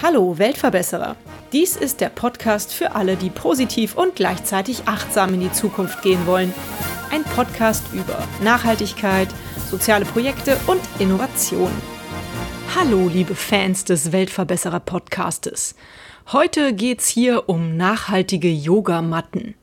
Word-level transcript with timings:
Hallo 0.00 0.38
Weltverbesserer. 0.38 1.16
Dies 1.52 1.74
ist 1.74 2.00
der 2.00 2.10
Podcast 2.10 2.72
für 2.72 2.94
alle, 2.94 3.16
die 3.16 3.30
positiv 3.30 3.96
und 3.96 4.14
gleichzeitig 4.14 4.86
achtsam 4.86 5.34
in 5.34 5.40
die 5.40 5.50
Zukunft 5.50 6.00
gehen 6.02 6.24
wollen. 6.28 6.54
Ein 7.10 7.24
Podcast 7.24 7.82
über 7.92 8.18
Nachhaltigkeit, 8.44 9.28
soziale 9.68 10.04
Projekte 10.04 10.56
und 10.68 10.80
Innovation. 11.00 11.72
Hallo 12.76 13.08
liebe 13.08 13.34
Fans 13.34 13.84
des 13.84 14.12
Weltverbesserer 14.12 14.78
Podcastes. 14.78 15.74
Heute 16.30 16.72
geht's 16.72 17.08
hier 17.08 17.48
um 17.48 17.76
nachhaltige 17.76 18.48
Yogamatten. 18.48 19.56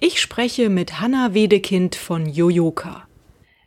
Ich 0.00 0.20
spreche 0.20 0.68
mit 0.68 1.00
Hanna 1.00 1.34
Wedekind 1.34 1.94
von 1.94 2.26
Yoyoka. 2.26 3.06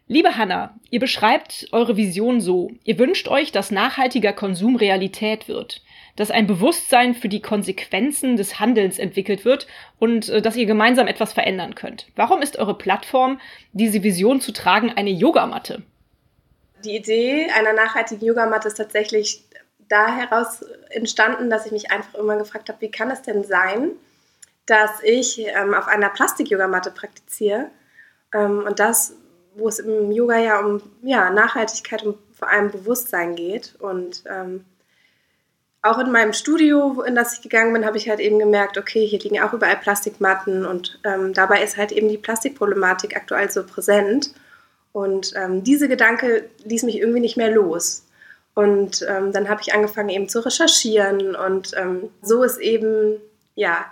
Liebe 0.08 0.38
Hanna, 0.38 0.76
ihr 0.90 1.00
beschreibt 1.00 1.68
eure 1.72 1.98
Vision 1.98 2.42
so. 2.42 2.72
Ihr 2.84 3.00
wünscht 3.00 3.28
euch, 3.28 3.52
dass 3.52 3.72
nachhaltiger 3.72 4.34
Konsum 4.34 4.76
Realität 4.76 5.48
wird 5.48 5.82
dass 6.16 6.32
ein 6.32 6.48
Bewusstsein 6.48 7.16
für 7.16 7.30
die 7.30 7.42
Konsequenzen 7.42 8.38
des 8.38 8.60
Handelns 8.60 9.00
entwickelt 9.00 9.46
wird 9.46 9.68
und 10.00 10.30
äh, 10.30 10.42
dass 10.42 10.56
ihr 10.56 10.66
gemeinsam 10.66 11.08
etwas 11.08 11.34
verändern 11.34 11.76
könnt. 11.76 12.08
Warum 12.16 12.42
ist 12.42 12.58
eure 12.58 12.78
Plattform, 12.78 13.40
diese 13.74 14.04
Vision 14.04 14.42
zu 14.42 14.52
tragen, 14.52 14.92
eine 14.96 15.10
Yogamatte? 15.10 15.84
Die 16.84 16.96
Idee 16.96 17.48
einer 17.56 17.74
nachhaltigen 17.74 18.26
Yogamatte 18.26 18.68
ist 18.68 18.76
tatsächlich 18.76 19.44
da 19.88 20.16
heraus 20.16 20.64
entstanden, 20.90 21.50
dass 21.50 21.66
ich 21.66 21.72
mich 21.72 21.92
einfach 21.92 22.16
immer 22.16 22.38
gefragt 22.38 22.70
habe, 22.70 22.82
wie 22.82 22.92
kann 22.92 23.12
es 23.12 23.22
denn 23.22 23.44
sein, 23.44 23.92
dass 24.72 25.04
ich 25.04 25.40
ähm, 25.40 25.74
auf 25.74 25.88
einer 25.88 26.10
Plastik-Yogamatte 26.10 26.92
praktiziere 26.92 27.68
ähm, 28.34 28.64
und 28.66 28.80
das, 28.80 29.14
wo 29.56 29.68
es 29.68 29.80
im 29.80 30.12
Yoga 30.12 30.38
ja 30.38 30.62
um 30.62 30.82
ja, 31.02 31.30
Nachhaltigkeit 31.30 32.04
und 32.04 32.18
vor 32.34 32.50
allem 32.50 32.72
Bewusstsein 32.72 33.36
geht 33.36 33.76
und 33.80 34.24
ähm, 34.30 34.64
auch 35.84 35.98
in 35.98 36.12
meinem 36.12 36.32
Studio, 36.32 37.02
in 37.02 37.16
das 37.16 37.34
ich 37.34 37.42
gegangen 37.42 37.74
bin, 37.74 37.86
habe 37.86 37.98
ich 37.98 38.08
halt 38.08 38.20
eben 38.20 38.40
gemerkt, 38.40 38.78
okay, 38.78 39.06
hier 39.06 39.20
liegen 39.20 39.42
auch 39.42 39.52
überall 39.52 39.78
Plastikmatten 39.78 40.66
und 40.66 41.00
ähm, 41.04 41.34
dabei 41.34 41.64
ist 41.64 41.76
halt 41.76 41.92
eben 41.92 42.08
die 42.08 42.20
Plastikproblematik 42.20 43.18
aktuell 43.18 43.50
so 43.52 43.66
präsent. 43.66 44.34
Und 44.94 45.34
ähm, 45.36 45.64
diese 45.64 45.88
Gedanke 45.88 46.50
ließ 46.66 46.84
mich 46.84 47.00
irgendwie 47.00 47.22
nicht 47.22 47.38
mehr 47.38 47.50
los. 47.50 48.06
Und 48.54 49.06
ähm, 49.10 49.32
dann 49.32 49.50
habe 49.50 49.62
ich 49.62 49.74
angefangen 49.74 50.10
eben 50.10 50.30
zu 50.30 50.46
recherchieren 50.46 51.36
und 51.36 51.72
ähm, 51.76 52.10
so 52.22 52.44
ist 52.44 52.60
eben 52.60 53.20
ja 53.56 53.86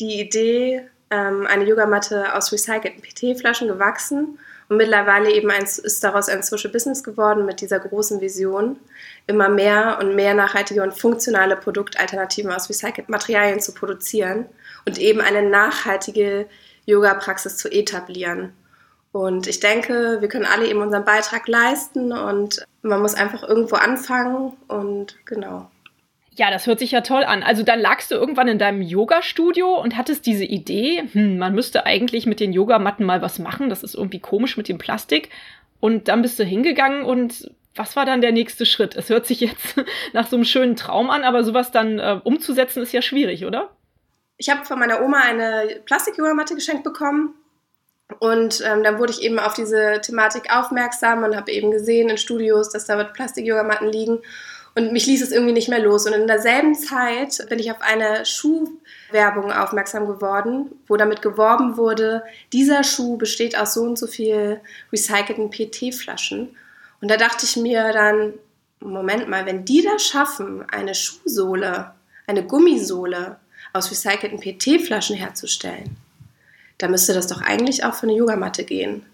die 0.00 0.20
Idee, 0.20 0.88
ähm, 1.10 1.46
eine 1.46 1.64
Yogamatte 1.64 2.34
aus 2.34 2.52
recycelten 2.52 3.00
PT-Flaschen 3.00 3.68
gewachsen. 3.68 4.38
Und 4.68 4.78
mittlerweile 4.78 5.30
eben 5.30 5.50
ein, 5.50 5.64
ist 5.64 6.02
daraus 6.02 6.28
ein 6.28 6.42
Social 6.42 6.70
Business 6.70 7.04
geworden 7.04 7.44
mit 7.44 7.60
dieser 7.60 7.78
großen 7.78 8.20
Vision, 8.22 8.78
immer 9.26 9.50
mehr 9.50 9.98
und 10.00 10.14
mehr 10.14 10.32
nachhaltige 10.32 10.82
und 10.82 10.98
funktionale 10.98 11.56
Produktalternativen 11.56 12.50
aus 12.50 12.70
recycelten 12.70 13.04
Materialien 13.08 13.60
zu 13.60 13.74
produzieren 13.74 14.46
und 14.86 14.98
eben 14.98 15.20
eine 15.20 15.42
nachhaltige 15.42 16.46
Yoga-Praxis 16.86 17.58
zu 17.58 17.70
etablieren. 17.70 18.52
Und 19.12 19.46
ich 19.46 19.60
denke, 19.60 20.16
wir 20.20 20.28
können 20.28 20.46
alle 20.46 20.66
eben 20.66 20.80
unseren 20.80 21.04
Beitrag 21.04 21.46
leisten 21.46 22.12
und 22.12 22.64
man 22.82 23.00
muss 23.00 23.14
einfach 23.14 23.42
irgendwo 23.44 23.76
anfangen 23.76 24.54
und 24.66 25.16
genau. 25.24 25.70
Ja, 26.36 26.50
das 26.50 26.66
hört 26.66 26.80
sich 26.80 26.90
ja 26.90 27.00
toll 27.00 27.22
an. 27.22 27.44
Also 27.44 27.62
dann 27.62 27.78
lagst 27.78 28.10
du 28.10 28.16
irgendwann 28.16 28.48
in 28.48 28.58
deinem 28.58 28.82
Yoga-Studio 28.82 29.80
und 29.80 29.96
hattest 29.96 30.26
diese 30.26 30.44
Idee, 30.44 31.04
hm, 31.12 31.38
man 31.38 31.54
müsste 31.54 31.86
eigentlich 31.86 32.26
mit 32.26 32.40
den 32.40 32.52
Yogamatten 32.52 33.06
mal 33.06 33.22
was 33.22 33.38
machen, 33.38 33.68
das 33.68 33.84
ist 33.84 33.94
irgendwie 33.94 34.18
komisch 34.18 34.56
mit 34.56 34.68
dem 34.68 34.78
Plastik. 34.78 35.30
Und 35.78 36.08
dann 36.08 36.22
bist 36.22 36.38
du 36.38 36.44
hingegangen 36.44 37.04
und 37.04 37.50
was 37.76 37.94
war 37.96 38.06
dann 38.06 38.20
der 38.20 38.32
nächste 38.32 38.66
Schritt? 38.66 38.96
Es 38.96 39.10
hört 39.10 39.26
sich 39.26 39.40
jetzt 39.40 39.76
nach 40.12 40.26
so 40.26 40.36
einem 40.36 40.44
schönen 40.44 40.76
Traum 40.76 41.10
an, 41.10 41.22
aber 41.22 41.44
sowas 41.44 41.70
dann 41.70 41.98
äh, 41.98 42.20
umzusetzen 42.24 42.82
ist 42.82 42.92
ja 42.92 43.02
schwierig, 43.02 43.44
oder? 43.44 43.70
Ich 44.36 44.48
habe 44.48 44.64
von 44.64 44.78
meiner 44.78 45.02
Oma 45.02 45.20
eine 45.20 45.80
Plastik-Yogamatte 45.84 46.54
geschenkt 46.54 46.82
bekommen. 46.82 47.34
Und 48.18 48.62
ähm, 48.66 48.82
dann 48.82 48.98
wurde 48.98 49.12
ich 49.12 49.22
eben 49.22 49.38
auf 49.38 49.54
diese 49.54 50.00
Thematik 50.00 50.54
aufmerksam 50.54 51.22
und 51.22 51.36
habe 51.36 51.50
eben 51.52 51.70
gesehen 51.70 52.08
in 52.10 52.18
Studios, 52.18 52.70
dass 52.70 52.86
da 52.86 53.02
Plastik-Yogamatten 53.02 53.90
liegen. 53.90 54.20
Und 54.76 54.92
mich 54.92 55.06
ließ 55.06 55.22
es 55.22 55.30
irgendwie 55.30 55.52
nicht 55.52 55.68
mehr 55.68 55.78
los. 55.78 56.06
Und 56.06 56.14
in 56.14 56.26
derselben 56.26 56.74
Zeit 56.74 57.46
bin 57.48 57.60
ich 57.60 57.70
auf 57.70 57.80
eine 57.80 58.26
Schuhwerbung 58.26 59.52
aufmerksam 59.52 60.06
geworden, 60.08 60.72
wo 60.88 60.96
damit 60.96 61.22
geworben 61.22 61.76
wurde, 61.76 62.24
dieser 62.52 62.82
Schuh 62.82 63.16
besteht 63.16 63.56
aus 63.56 63.74
so 63.74 63.82
und 63.82 63.98
so 63.98 64.08
viel 64.08 64.60
recycelten 64.92 65.50
PT-Flaschen. 65.50 66.56
Und 67.00 67.10
da 67.10 67.16
dachte 67.16 67.46
ich 67.46 67.56
mir 67.56 67.92
dann, 67.92 68.34
Moment 68.80 69.28
mal, 69.28 69.46
wenn 69.46 69.64
die 69.64 69.82
das 69.82 70.04
schaffen, 70.04 70.68
eine 70.68 70.94
Schuhsohle, 70.94 71.92
eine 72.26 72.44
Gummisohle 72.44 73.36
aus 73.72 73.90
recycelten 73.90 74.40
PT-Flaschen 74.40 75.16
herzustellen, 75.16 75.96
dann 76.78 76.90
müsste 76.90 77.14
das 77.14 77.28
doch 77.28 77.40
eigentlich 77.40 77.84
auch 77.84 77.94
für 77.94 78.04
eine 78.04 78.16
Yogamatte 78.16 78.64
gehen. 78.64 79.06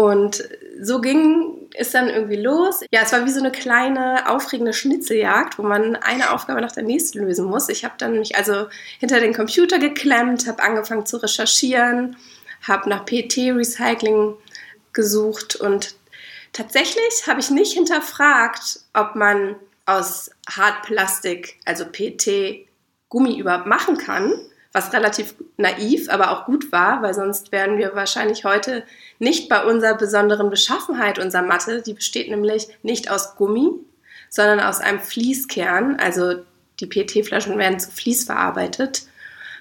Und 0.00 0.48
so 0.80 1.02
ging 1.02 1.68
es 1.74 1.90
dann 1.90 2.08
irgendwie 2.08 2.36
los. 2.36 2.80
Ja, 2.90 3.02
es 3.02 3.12
war 3.12 3.26
wie 3.26 3.30
so 3.30 3.40
eine 3.40 3.52
kleine, 3.52 4.30
aufregende 4.30 4.72
Schnitzeljagd, 4.72 5.58
wo 5.58 5.62
man 5.62 5.94
eine 5.94 6.30
Aufgabe 6.30 6.62
nach 6.62 6.72
der 6.72 6.84
nächsten 6.84 7.18
lösen 7.18 7.44
muss. 7.44 7.68
Ich 7.68 7.84
habe 7.84 7.96
dann 7.98 8.18
mich 8.18 8.34
also 8.34 8.68
hinter 8.98 9.20
den 9.20 9.34
Computer 9.34 9.78
geklemmt, 9.78 10.48
habe 10.48 10.62
angefangen 10.62 11.04
zu 11.04 11.18
recherchieren, 11.18 12.16
habe 12.66 12.88
nach 12.88 13.04
PT-Recycling 13.04 14.36
gesucht 14.94 15.56
und 15.56 15.94
tatsächlich 16.54 17.26
habe 17.26 17.40
ich 17.40 17.50
nicht 17.50 17.74
hinterfragt, 17.74 18.80
ob 18.94 19.16
man 19.16 19.56
aus 19.84 20.30
Hartplastik, 20.48 21.58
also 21.66 21.84
PT, 21.84 22.66
Gummi 23.10 23.38
überhaupt 23.38 23.66
machen 23.66 23.98
kann, 23.98 24.32
was 24.72 24.92
relativ 24.92 25.34
naiv, 25.56 26.08
aber 26.10 26.30
auch 26.30 26.44
gut 26.44 26.70
war, 26.70 27.02
weil 27.02 27.12
sonst 27.12 27.50
wären 27.50 27.76
wir 27.76 27.94
wahrscheinlich 27.94 28.44
heute 28.44 28.84
nicht 29.18 29.48
bei 29.48 29.64
unserer 29.64 29.96
besonderen 29.96 30.48
Beschaffenheit 30.48 31.18
unserer 31.18 31.42
Matte. 31.42 31.82
Die 31.82 31.94
besteht 31.94 32.30
nämlich 32.30 32.68
nicht 32.82 33.10
aus 33.10 33.34
Gummi, 33.34 33.72
sondern 34.28 34.60
aus 34.60 34.80
einem 34.80 35.00
Fließkern. 35.00 35.96
Also 35.96 36.36
die 36.78 36.86
PET-Flaschen 36.86 37.58
werden 37.58 37.80
zu 37.80 37.90
Fließ 37.90 38.24
verarbeitet. 38.24 39.02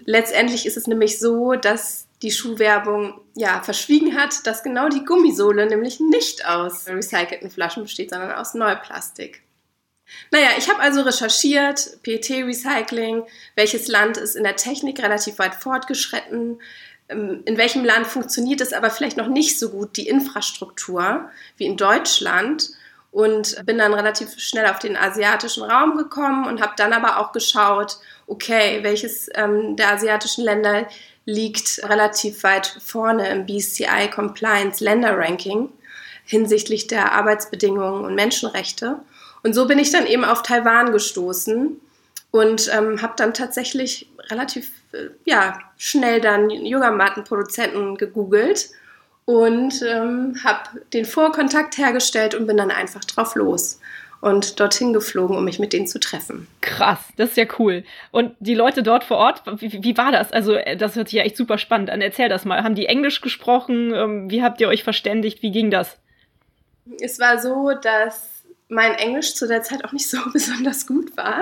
Letztendlich 0.06 0.66
ist 0.66 0.78
es 0.78 0.88
nämlich 0.88 1.20
so, 1.20 1.53
dass 1.53 2.06
die 2.22 2.31
Schuhwerbung 2.31 3.20
ja 3.36 3.62
verschwiegen 3.62 4.16
hat, 4.16 4.46
dass 4.46 4.64
genau 4.64 4.90
die 4.90 5.06
Gummisohle 5.06 5.66
nämlich 5.66 6.00
nicht 6.00 6.46
aus 6.46 6.88
recycelten 6.88 7.50
Flaschen 7.50 7.84
besteht, 7.84 8.12
sondern 8.12 8.34
aus 8.34 8.53
Neuplastik. 8.53 9.41
Naja, 10.31 10.50
ich 10.58 10.70
habe 10.70 10.80
also 10.80 11.02
recherchiert, 11.02 12.02
PET-Recycling, 12.03 13.24
welches 13.56 13.88
Land 13.88 14.18
ist 14.18 14.36
in 14.36 14.44
der 14.44 14.56
Technik 14.56 15.02
relativ 15.02 15.40
weit 15.40 15.56
fortgeschritten, 15.56 16.59
ähm, 17.09 17.42
in 17.46 17.58
welchem 17.58 17.84
Land 17.84 18.08
funktioniert 18.08 18.62
es 18.62 18.74
aber 18.74 18.92
vielleicht 18.92 19.18
noch 19.18 19.28
nicht 19.28 19.59
so 19.59 19.70
gut, 19.70 19.97
die 19.97 20.08
Infrastruktur 20.08 21.30
wie 21.58 21.66
in 21.66 21.78
Deutschland 21.78 22.70
und 23.12 23.66
bin 23.66 23.80
dann 23.80 23.94
relativ 23.94 24.40
schnell 24.40 24.68
auf 24.68 24.80
den 24.80 24.96
asiatischen 24.96 25.64
Raum 25.64 25.97
gekommen 25.97 26.46
und 26.46 26.62
habe 26.62 26.74
dann 26.78 26.94
aber 26.94 27.18
auch 27.18 27.31
geschaut, 27.31 27.97
okay, 28.28 28.80
welches 28.84 29.30
ähm, 29.34 29.76
der 29.76 29.91
asiatischen 29.91 30.44
Länder 30.44 30.88
liegt 31.26 31.81
relativ 31.84 32.44
weit 32.44 32.78
vorne 32.84 33.30
im 33.30 33.46
BCI 33.46 34.09
Compliance 34.14 34.84
Länder 34.84 35.18
Ranking 35.18 35.70
hinsichtlich 36.26 36.86
der 36.86 37.12
Arbeitsbedingungen 37.14 38.06
und 38.06 38.14
Menschenrechte. 38.14 39.00
Und 39.44 39.54
so 39.54 39.68
bin 39.68 39.80
ich 39.80 39.92
dann 39.92 40.06
eben 40.06 40.26
auf 40.26 40.44
Taiwan 40.44 40.92
gestoßen 40.92 41.80
und 42.32 42.72
ähm, 42.74 43.02
habe 43.02 43.14
dann 43.18 43.34
tatsächlich 43.34 44.10
relativ 44.30 44.72
äh, 44.92 45.10
ja, 45.26 45.60
schnell 45.78 46.22
dann 46.22 46.50
Yogamattenproduzenten 46.50 47.98
gegoogelt 47.98 48.70
und 49.26 49.82
ähm, 49.84 50.36
habe 50.44 50.82
den 50.94 51.06
Vorkontakt 51.06 51.78
hergestellt 51.78 52.36
und 52.36 52.47
bin 52.47 52.58
dann 52.58 52.72
einfach 52.72 53.03
drauf 53.06 53.36
los 53.36 53.80
und 54.22 54.59
dorthin 54.59 54.91
geflogen, 54.91 55.38
um 55.38 55.46
mich 55.46 55.59
mit 55.59 55.72
denen 55.72 55.88
zu 55.88 56.00
treffen. 56.00 56.47
Krass, 56.62 57.00
das 57.16 57.30
ist 57.30 57.38
ja 57.38 57.46
cool. 57.58 57.84
Und 58.12 58.35
die 58.40 58.56
Leute 58.56 58.84
dort 58.84 59.03
vor 59.03 59.18
Ort, 59.18 59.44
wie, 59.62 59.84
wie 59.84 59.97
war 59.97 60.12
das? 60.12 60.32
Also, 60.32 60.56
äh, 60.56 60.76
das 60.76 60.96
hört 60.96 61.08
sich 61.08 61.18
ja 61.18 61.24
echt 61.24 61.38
super 61.38 61.58
spannend 61.58 61.90
an. 61.90 62.02
Erzähl 62.02 62.30
das 62.30 62.46
mal. 62.46 62.64
Haben 62.64 62.76
die 62.76 62.88
Englisch 62.88 63.22
gesprochen? 63.22 63.94
Ähm, 63.94 64.30
wie 64.30 64.44
habt 64.44 64.59
ihr 64.62 64.68
euch 64.68 64.84
verständigt? 64.84 65.42
Wie 65.42 65.52
ging 65.52 65.72
das? 65.72 65.97
Es 67.00 67.20
war 67.20 67.40
so, 67.40 67.72
dass 67.82 68.39
mein 68.70 68.94
Englisch 68.94 69.34
zu 69.34 69.48
der 69.48 69.64
Zeit 69.64 69.84
auch 69.84 69.92
nicht 69.92 70.10
so 70.10 70.18
besonders 70.34 70.88
gut 70.88 71.18
war. 71.18 71.42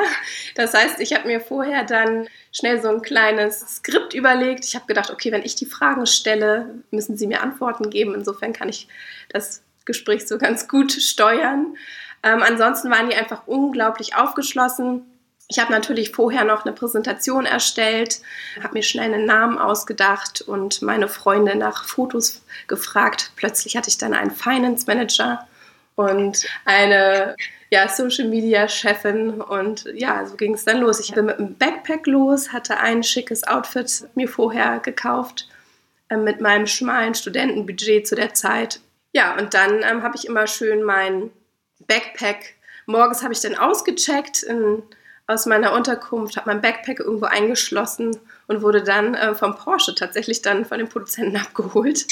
Das 0.56 0.74
heißt, 0.74 1.00
ich 1.00 1.14
habe 1.14 1.28
mir 1.28 1.42
vorher 1.42 1.84
dann 1.84 2.28
schnell 2.52 2.82
so 2.82 2.88
ein 2.88 3.02
kleines 3.02 3.60
Skript 3.60 4.14
überlegt. 4.14 4.66
Ich 4.66 4.76
habe 4.76 4.88
gedacht, 4.88 5.12
okay, 5.12 5.32
wenn 5.32 5.44
ich 5.44 5.56
die 5.56 5.66
Fragen 5.66 6.08
stelle, 6.08 6.84
müssen 6.90 7.18
Sie 7.18 7.28
mir 7.28 7.42
Antworten 7.42 7.90
geben. 7.90 8.16
Insofern 8.16 8.54
kann 8.54 8.70
ich 8.70 8.88
das 9.30 9.62
Gespräch 9.86 10.28
so 10.28 10.38
ganz 10.38 10.68
gut 10.68 10.92
steuern. 10.92 11.76
Ähm, 12.24 12.42
ansonsten 12.42 12.90
waren 12.90 13.10
die 13.10 13.16
einfach 13.16 13.46
unglaublich 13.46 14.16
aufgeschlossen. 14.16 15.06
Ich 15.50 15.60
habe 15.60 15.72
natürlich 15.72 16.12
vorher 16.12 16.44
noch 16.44 16.66
eine 16.66 16.76
Präsentation 16.76 17.46
erstellt, 17.46 18.20
habe 18.62 18.74
mir 18.74 18.84
schnell 18.84 19.14
einen 19.14 19.26
Namen 19.26 19.58
ausgedacht 19.58 20.42
und 20.42 20.82
meine 20.82 21.08
Freunde 21.08 21.56
nach 21.56 21.86
Fotos 21.86 22.42
gefragt. 22.68 23.32
Plötzlich 23.38 23.78
hatte 23.78 23.90
ich 23.90 23.98
dann 23.98 24.14
einen 24.14 24.32
Finance 24.32 24.86
Manager 24.88 25.48
und 25.98 26.48
eine 26.64 27.36
ja, 27.70 27.90
Social 27.90 28.30
Media 28.30 28.70
Chefin 28.70 29.42
und 29.42 29.86
ja, 29.94 30.26
so 30.26 30.38
ging 30.38 30.54
es 30.54 30.64
dann 30.64 30.80
los. 30.80 31.00
Ich 31.00 31.14
bin 31.14 31.26
mit 31.26 31.38
einem 31.38 31.56
Backpack 31.56 32.08
los, 32.08 32.54
hatte 32.54 32.78
ein 32.78 33.04
schickes 33.04 33.46
Outfit 33.46 34.08
mir 34.16 34.30
vorher 34.30 34.80
gekauft 34.80 35.50
äh, 36.10 36.16
mit 36.16 36.40
meinem 36.40 36.68
schmalen 36.68 37.14
Studentenbudget 37.14 38.08
zu 38.08 38.16
der 38.16 38.34
Zeit. 38.34 38.80
Ja, 39.12 39.36
und 39.38 39.54
dann 39.54 39.82
ähm, 39.84 40.04
habe 40.04 40.16
ich 40.16 40.28
immer 40.28 40.48
schön 40.48 40.84
mein 40.84 41.32
Backpack. 41.88 42.56
Morgens 42.86 43.24
habe 43.24 43.34
ich 43.34 43.42
dann 43.42 43.56
ausgecheckt 43.56 44.44
in 44.44 44.84
aus 45.30 45.46
meiner 45.46 45.74
Unterkunft, 45.74 46.38
habe 46.38 46.50
mein 46.50 46.62
Backpack 46.62 47.02
irgendwo 47.02 47.26
eingeschlossen 47.26 48.18
und 48.48 48.62
wurde 48.62 48.82
dann 48.82 49.14
äh, 49.14 49.36
vom 49.36 49.58
Porsche 49.58 49.94
tatsächlich 49.94 50.42
dann 50.42 50.64
von 50.64 50.78
den 50.78 50.88
Produzenten 50.88 51.36
abgeholt. 51.38 52.08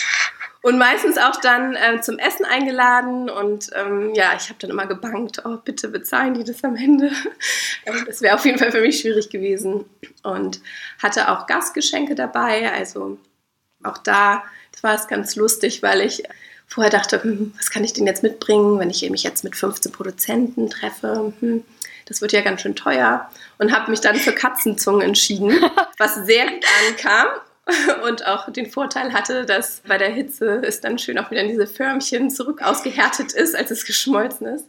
Und 0.66 0.80
meistens 0.80 1.20
auch 1.20 1.40
dann 1.42 1.76
äh, 1.76 2.02
zum 2.02 2.18
Essen 2.18 2.44
eingeladen. 2.44 3.30
Und 3.30 3.70
ähm, 3.76 4.16
ja, 4.16 4.32
ich 4.36 4.50
habe 4.50 4.56
dann 4.58 4.72
immer 4.72 4.88
gebankt, 4.88 5.44
oh, 5.46 5.58
bitte 5.64 5.90
bezahlen 5.90 6.34
die 6.34 6.44
das 6.44 6.64
am 6.64 6.76
Ende. 6.76 7.12
Ähm, 7.88 8.04
das 8.08 8.24
wäre 8.24 8.34
auf 8.34 8.44
jeden 8.46 8.58
Fall 8.58 8.72
für 8.72 8.82
mich 8.82 9.02
schwierig 9.02 9.30
gewesen. 9.30 9.86
Und 10.24 10.60
hatte 10.98 11.30
auch 11.30 11.46
Gastgeschenke 11.46 12.16
dabei. 12.16 12.72
Also 12.74 13.20
auch 13.84 14.00
da 14.00 14.44
war 14.82 14.96
es 14.96 15.08
ganz 15.08 15.36
lustig, 15.36 15.84
weil 15.84 16.02
ich 16.02 16.24
vorher 16.66 16.90
dachte, 16.90 17.22
hm, 17.22 17.54
was 17.58 17.70
kann 17.70 17.84
ich 17.84 17.94
denn 17.94 18.08
jetzt 18.08 18.24
mitbringen, 18.24 18.80
wenn 18.80 18.90
ich 18.90 19.08
mich 19.12 19.22
jetzt 19.22 19.44
mit 19.44 19.56
15 19.56 19.92
Produzenten 19.92 20.72
treffe? 20.72 21.32
Hm 21.42 21.64
das 22.08 22.22
wird 22.22 22.34
ja 22.34 22.42
ganz 22.42 22.62
schön 22.62 22.76
teuer. 22.76 23.30
Und 23.58 23.72
habe 23.72 23.90
mich 23.90 24.00
dann 24.00 24.16
für 24.16 24.32
Katzenzungen 24.32 25.02
entschieden, 25.02 25.60
was 25.98 26.16
sehr 26.26 26.46
gut 26.52 26.66
ankam 26.88 27.28
und 28.04 28.26
auch 28.26 28.52
den 28.52 28.70
Vorteil 28.70 29.14
hatte, 29.14 29.46
dass 29.46 29.82
bei 29.88 29.98
der 29.98 30.10
Hitze 30.10 30.62
es 30.64 30.82
dann 30.82 31.00
schön 31.00 31.18
auch 31.18 31.32
wieder 31.32 31.42
in 31.42 31.48
diese 31.48 31.68
Förmchen 31.68 32.30
zurück 32.30 32.62
ausgehärtet 32.62 33.34
ist, 33.34 33.56
als 33.56 33.72
es 33.72 33.86
geschmolzen 33.86 34.48
ist. 34.48 34.66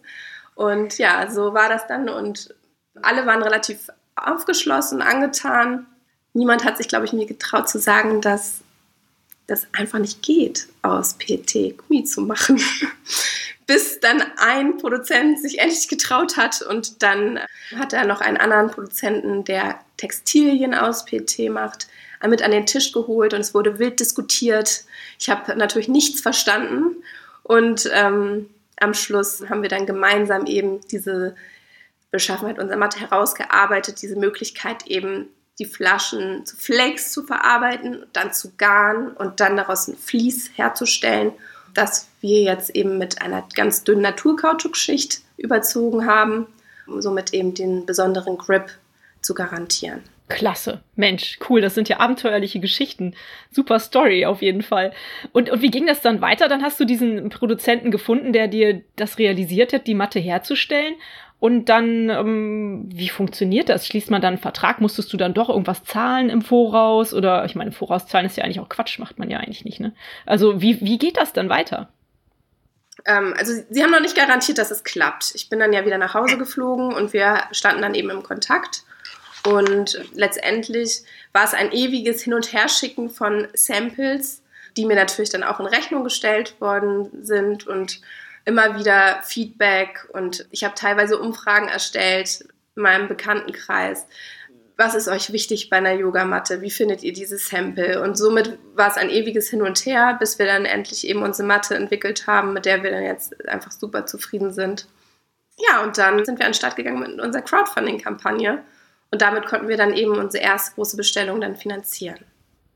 Und 0.55 0.97
ja, 0.97 1.31
so 1.31 1.53
war 1.53 1.69
das 1.69 1.87
dann 1.87 2.09
und 2.09 2.55
alle 3.03 3.27
waren 3.27 3.43
relativ 3.43 3.89
aufgeschlossen, 4.15 5.03
angetan. 5.03 5.87
Niemand 6.33 6.65
hat 6.65 6.79
sich, 6.79 6.89
glaube 6.89 7.05
ich, 7.05 7.13
mir 7.13 7.27
getraut 7.27 7.69
zu 7.69 7.79
sagen, 7.79 8.23
dass 8.23 8.61
das 9.47 9.67
einfach 9.73 9.99
nicht 9.99 10.23
geht, 10.23 10.67
aus 10.83 11.15
PT 11.15 11.77
Gummi 11.77 12.05
zu 12.05 12.23
machen 12.23 12.61
bis 13.67 13.99
dann 14.01 14.23
ein 14.37 14.79
Produzent 14.79 15.41
sich 15.41 15.59
endlich 15.59 15.89
getraut 15.89 16.37
hat 16.37 16.63
und 16.63 17.03
dann 17.03 17.41
hat 17.75 17.93
er 17.93 18.07
noch 18.07 18.21
einen 18.21 18.37
anderen 18.37 18.71
Produzenten, 18.71 19.45
der 19.45 19.81
Textilien 19.97 20.75
aus 20.75 21.05
PT 21.05 21.51
macht, 21.51 21.89
mit 22.28 22.43
an 22.43 22.50
den 22.50 22.67
Tisch 22.67 22.93
geholt 22.93 23.34
und 23.34 23.40
es 23.40 23.55
wurde 23.55 23.78
wild 23.78 24.00
diskutiert. 24.00 24.84
Ich 25.19 25.31
habe 25.31 25.56
natürlich 25.56 25.88
nichts 25.88 26.20
verstanden 26.20 26.96
und 27.43 27.90
ähm, 27.93 28.49
am 28.78 28.94
Schluss 28.94 29.49
haben 29.49 29.62
wir 29.62 29.69
dann 29.69 29.87
gemeinsam 29.87 30.46
eben 30.46 30.81
diese 30.88 31.34
Beschaffenheit 32.11 32.58
unserer 32.58 32.78
Matte 32.78 33.00
herausgearbeitet, 33.00 34.02
diese 34.02 34.17
Möglichkeit 34.17 34.87
eben 34.87 35.28
die 35.58 35.64
Flaschen 35.64 36.44
zu 36.44 36.56
Flakes 36.56 37.12
zu 37.12 37.23
verarbeiten, 37.23 38.05
dann 38.12 38.32
zu 38.32 38.52
garen 38.58 39.12
und 39.12 39.40
dann 39.40 39.56
daraus 39.56 39.88
ein 39.88 39.96
Vlies 39.96 40.50
herzustellen 40.55 41.32
das 41.76 42.08
wir 42.20 42.43
jetzt 42.43 42.70
eben 42.70 42.99
mit 42.99 43.20
einer 43.20 43.46
ganz 43.55 43.84
dünnen 43.84 44.02
Naturkautschukschicht 44.02 45.20
überzogen 45.37 46.06
haben, 46.06 46.46
um 46.87 47.02
somit 47.02 47.34
eben 47.34 47.55
den 47.55 47.87
besonderen 47.87 48.38
Grip 48.38 48.70
zu 49.20 49.34
garantieren. 49.34 50.02
Klasse. 50.28 50.82
Mensch, 50.96 51.38
cool, 51.49 51.61
das 51.61 51.75
sind 51.75 51.88
ja 51.88 52.00
abenteuerliche 52.00 52.58
Geschichten. 52.58 53.14
Super 53.50 53.78
Story 53.78 54.26
auf 54.26 54.43
jeden 54.43 54.62
Fall. 54.62 54.93
Und, 55.32 55.50
und 55.50 55.62
wie 55.62 55.70
ging 55.70 55.87
das 55.87 56.00
dann 56.00 56.20
weiter? 56.20 56.49
Dann 56.49 56.62
hast 56.62 56.81
du 56.81 56.84
diesen 56.84 57.28
Produzenten 57.28 57.90
gefunden, 57.90 58.32
der 58.32 58.49
dir 58.49 58.82
das 58.96 59.19
realisiert 59.19 59.73
hat, 59.73 59.87
die 59.87 59.94
Matte 59.94 60.19
herzustellen. 60.19 60.94
Und 61.38 61.69
dann, 61.69 62.08
ähm, 62.08 62.88
wie 62.93 63.08
funktioniert 63.08 63.69
das? 63.69 63.87
Schließt 63.87 64.11
man 64.11 64.23
dann 64.23 64.34
einen 64.34 64.43
Vertrag? 64.43 64.81
Musstest 64.81 65.12
du 65.12 65.17
dann 65.17 65.34
doch 65.34 65.49
irgendwas 65.49 65.84
zahlen 65.84 66.31
im 66.31 66.43
Voraus? 66.43 67.12
Oder 67.14 67.44
ich 67.44 67.55
meine, 67.55 67.73
Vorauszahlen 67.73 68.26
ist 68.26 68.37
ja 68.37 68.44
eigentlich 68.44 68.61
auch 68.61 68.70
Quatsch, 68.70 68.99
macht 68.99 69.19
man 69.19 69.31
ja 69.31 69.38
eigentlich 69.38 69.64
nicht, 69.64 69.78
ne? 69.78 69.94
Also 70.25 70.61
wie, 70.62 70.81
wie 70.81 70.99
geht 70.99 71.19
das 71.19 71.34
dann 71.34 71.49
weiter? 71.49 71.90
Ähm, 73.05 73.34
also 73.38 73.52
sie 73.69 73.82
haben 73.82 73.90
noch 73.90 74.00
nicht 74.00 74.17
garantiert, 74.17 74.58
dass 74.58 74.70
es 74.70 74.82
klappt. 74.82 75.32
Ich 75.34 75.49
bin 75.49 75.58
dann 75.58 75.73
ja 75.73 75.84
wieder 75.84 75.99
nach 75.99 76.14
Hause 76.14 76.38
geflogen 76.38 76.94
und 76.94 77.12
wir 77.12 77.43
standen 77.52 77.82
dann 77.82 77.94
eben 77.94 78.11
im 78.11 78.23
Kontakt. 78.23 78.84
Und 79.47 80.01
letztendlich 80.15 81.03
war 81.33 81.45
es 81.45 81.55
ein 81.55 81.73
ewiges 81.73 82.23
Hin- 82.23 82.35
und 82.35 82.53
Herschicken 82.53 83.11
von 83.11 83.47
Samples, 83.55 84.43
die 84.77 84.85
mir 84.85 84.97
natürlich 84.97 85.31
dann 85.31 85.45
auch 85.45 85.61
in 85.61 85.67
Rechnung 85.67 86.05
gestellt 86.05 86.61
worden 86.61 87.09
sind 87.23 87.67
und 87.67 88.01
immer 88.45 88.79
wieder 88.79 89.23
Feedback 89.25 90.09
und 90.13 90.47
ich 90.51 90.65
habe 90.65 90.75
teilweise 90.75 91.19
Umfragen 91.19 91.69
erstellt 91.69 92.47
in 92.77 92.83
meinem 92.83 93.09
Bekanntenkreis. 93.09 94.07
Was 94.77 94.95
ist 94.95 95.09
euch 95.09 95.33
wichtig 95.33 95.71
bei 95.71 95.79
einer 95.79 95.95
Yogamatte? 95.95 96.61
Wie 96.61 96.71
findet 96.71 97.03
ihr 97.03 97.13
dieses 97.13 97.49
Sample? 97.49 98.03
Und 98.03 98.17
somit 98.17 98.59
war 98.75 98.91
es 98.91 98.97
ein 98.97 99.11
ewiges 99.11 99.49
Hin 99.49 99.63
und 99.63 99.85
Her, 99.87 100.17
bis 100.21 100.39
wir 100.39 100.47
dann 100.47 100.65
endlich 100.65 101.09
eben 101.09 101.23
unsere 101.23 101.49
Matte 101.49 101.75
entwickelt 101.75 102.27
haben, 102.27 102.53
mit 102.53 102.67
der 102.67 102.83
wir 102.83 102.91
dann 102.91 103.03
jetzt 103.03 103.49
einfach 103.49 103.73
super 103.73 104.07
zufrieden 104.07 104.53
sind. 104.53 104.87
Ja, 105.57 105.83
und 105.83 105.97
dann 105.99 106.25
sind 106.25 106.39
wir 106.39 106.47
an 106.47 106.53
den 106.53 106.57
Start 106.57 106.77
gegangen 106.77 107.01
mit 107.01 107.21
unserer 107.21 107.43
Crowdfunding-Kampagne. 107.43 108.63
Und 109.11 109.23
damit 109.23 109.47
konnten 109.47 109.69
wir 109.69 109.76
dann 109.76 109.94
eben 109.94 110.12
unsere 110.12 110.43
erste 110.43 110.75
große 110.75 110.97
Bestellung 110.97 111.41
dann 111.41 111.56
finanzieren. 111.56 112.25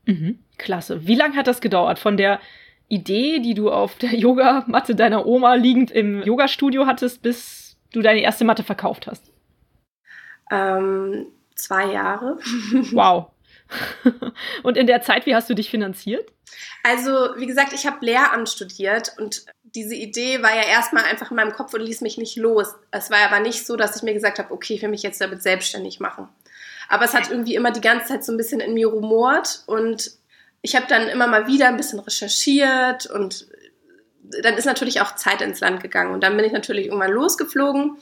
Mhm, 0.05 0.39
klasse. 0.57 1.05
Wie 1.05 1.15
lange 1.15 1.35
hat 1.35 1.47
das 1.47 1.61
gedauert? 1.61 1.99
Von 1.99 2.17
der 2.17 2.39
Idee, 2.87 3.39
die 3.39 3.53
du 3.53 3.71
auf 3.71 3.95
der 3.95 4.13
Yogamatte 4.15 4.95
deiner 4.95 5.25
Oma 5.25 5.55
liegend 5.55 5.91
im 5.91 6.23
Yogastudio 6.23 6.87
hattest, 6.87 7.21
bis 7.21 7.77
du 7.93 8.01
deine 8.01 8.21
erste 8.21 8.45
Matte 8.45 8.63
verkauft 8.63 9.07
hast? 9.07 9.31
Ähm, 10.51 11.27
zwei 11.55 11.91
Jahre. 11.91 12.37
wow. 12.91 13.27
und 14.63 14.77
in 14.77 14.87
der 14.87 15.01
Zeit, 15.01 15.25
wie 15.25 15.35
hast 15.35 15.49
du 15.49 15.53
dich 15.53 15.69
finanziert? 15.69 16.31
Also, 16.83 17.11
wie 17.37 17.47
gesagt, 17.47 17.73
ich 17.73 17.85
habe 17.85 18.05
Lehramt 18.05 18.49
studiert 18.49 19.13
und 19.17 19.45
diese 19.63 19.95
Idee 19.95 20.41
war 20.41 20.53
ja 20.53 20.63
erstmal 20.63 21.05
einfach 21.05 21.31
in 21.31 21.37
meinem 21.37 21.53
Kopf 21.53 21.73
und 21.73 21.81
ließ 21.81 22.01
mich 22.01 22.17
nicht 22.17 22.37
los. 22.37 22.67
Es 22.91 23.09
war 23.09 23.19
aber 23.19 23.39
nicht 23.39 23.65
so, 23.65 23.75
dass 23.75 23.95
ich 23.95 24.03
mir 24.03 24.13
gesagt 24.13 24.39
habe, 24.39 24.51
okay, 24.51 24.73
ich 24.73 24.81
will 24.81 24.89
mich 24.89 25.03
jetzt 25.03 25.21
damit 25.21 25.41
selbstständig 25.43 25.99
machen. 25.99 26.27
Aber 26.89 27.05
es 27.05 27.13
hat 27.13 27.29
irgendwie 27.29 27.55
immer 27.55 27.71
die 27.71 27.81
ganze 27.81 28.07
Zeit 28.07 28.25
so 28.25 28.33
ein 28.33 28.37
bisschen 28.37 28.59
in 28.59 28.73
mir 28.73 28.87
rumort 28.87 29.63
und 29.65 30.11
ich 30.61 30.75
habe 30.75 30.87
dann 30.87 31.07
immer 31.07 31.27
mal 31.27 31.47
wieder 31.47 31.67
ein 31.67 31.77
bisschen 31.77 31.99
recherchiert 31.99 33.05
und 33.05 33.47
dann 34.43 34.55
ist 34.55 34.65
natürlich 34.65 35.01
auch 35.01 35.15
Zeit 35.15 35.41
ins 35.41 35.59
Land 35.59 35.81
gegangen. 35.81 36.13
Und 36.13 36.21
dann 36.21 36.35
bin 36.35 36.45
ich 36.45 36.51
natürlich 36.51 36.87
irgendwann 36.87 37.11
losgeflogen, 37.11 37.97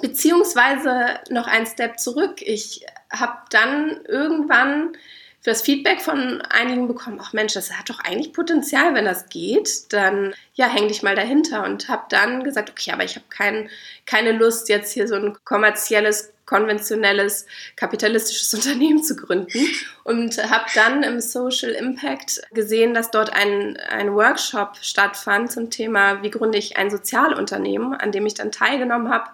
beziehungsweise 0.00 1.20
noch 1.30 1.46
einen 1.46 1.66
Step 1.66 1.98
zurück. 1.98 2.42
Ich 2.42 2.84
habe 3.10 3.38
dann 3.50 4.00
irgendwann 4.06 4.96
für 5.40 5.50
das 5.50 5.60
Feedback 5.60 6.00
von 6.00 6.40
einigen 6.40 6.88
bekommen, 6.88 7.20
ach 7.22 7.34
Mensch, 7.34 7.52
das 7.52 7.70
hat 7.70 7.90
doch 7.90 8.00
eigentlich 8.00 8.32
Potenzial, 8.32 8.94
wenn 8.94 9.04
das 9.04 9.28
geht, 9.28 9.92
dann 9.92 10.34
ja, 10.54 10.66
häng 10.66 10.88
dich 10.88 11.02
mal 11.02 11.14
dahinter 11.14 11.64
und 11.64 11.88
habe 11.90 12.04
dann 12.08 12.42
gesagt, 12.44 12.70
okay, 12.70 12.92
aber 12.92 13.04
ich 13.04 13.16
habe 13.16 13.26
kein, 13.28 13.68
keine 14.06 14.32
Lust, 14.32 14.70
jetzt 14.70 14.94
hier 14.94 15.06
so 15.06 15.16
ein 15.16 15.36
kommerzielles 15.44 16.32
konventionelles 16.46 17.46
kapitalistisches 17.76 18.52
Unternehmen 18.54 19.02
zu 19.02 19.16
gründen 19.16 19.66
und 20.04 20.36
habe 20.50 20.64
dann 20.74 21.02
im 21.02 21.20
Social 21.20 21.70
Impact 21.70 22.42
gesehen, 22.52 22.94
dass 22.94 23.10
dort 23.10 23.32
ein, 23.32 23.76
ein 23.88 24.14
Workshop 24.14 24.76
stattfand 24.80 25.52
zum 25.52 25.70
Thema, 25.70 26.22
wie 26.22 26.30
gründe 26.30 26.58
ich 26.58 26.76
ein 26.76 26.90
Sozialunternehmen, 26.90 27.94
an 27.94 28.12
dem 28.12 28.26
ich 28.26 28.34
dann 28.34 28.52
teilgenommen 28.52 29.10
habe. 29.10 29.30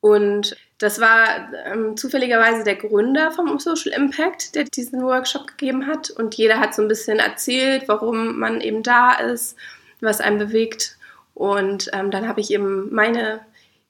Und 0.00 0.56
das 0.78 1.00
war 1.00 1.52
ähm, 1.66 1.96
zufälligerweise 1.96 2.64
der 2.64 2.76
Gründer 2.76 3.32
vom 3.32 3.58
Social 3.58 3.92
Impact, 3.92 4.54
der 4.54 4.64
diesen 4.64 5.02
Workshop 5.02 5.46
gegeben 5.46 5.86
hat. 5.86 6.10
Und 6.10 6.34
jeder 6.36 6.58
hat 6.58 6.74
so 6.74 6.82
ein 6.82 6.88
bisschen 6.88 7.18
erzählt, 7.18 7.84
warum 7.86 8.38
man 8.38 8.60
eben 8.60 8.82
da 8.82 9.12
ist, 9.12 9.56
was 10.00 10.20
einen 10.20 10.38
bewegt. 10.38 10.96
Und 11.34 11.90
ähm, 11.92 12.10
dann 12.10 12.26
habe 12.26 12.40
ich 12.40 12.50
eben 12.50 12.94
meine 12.94 13.40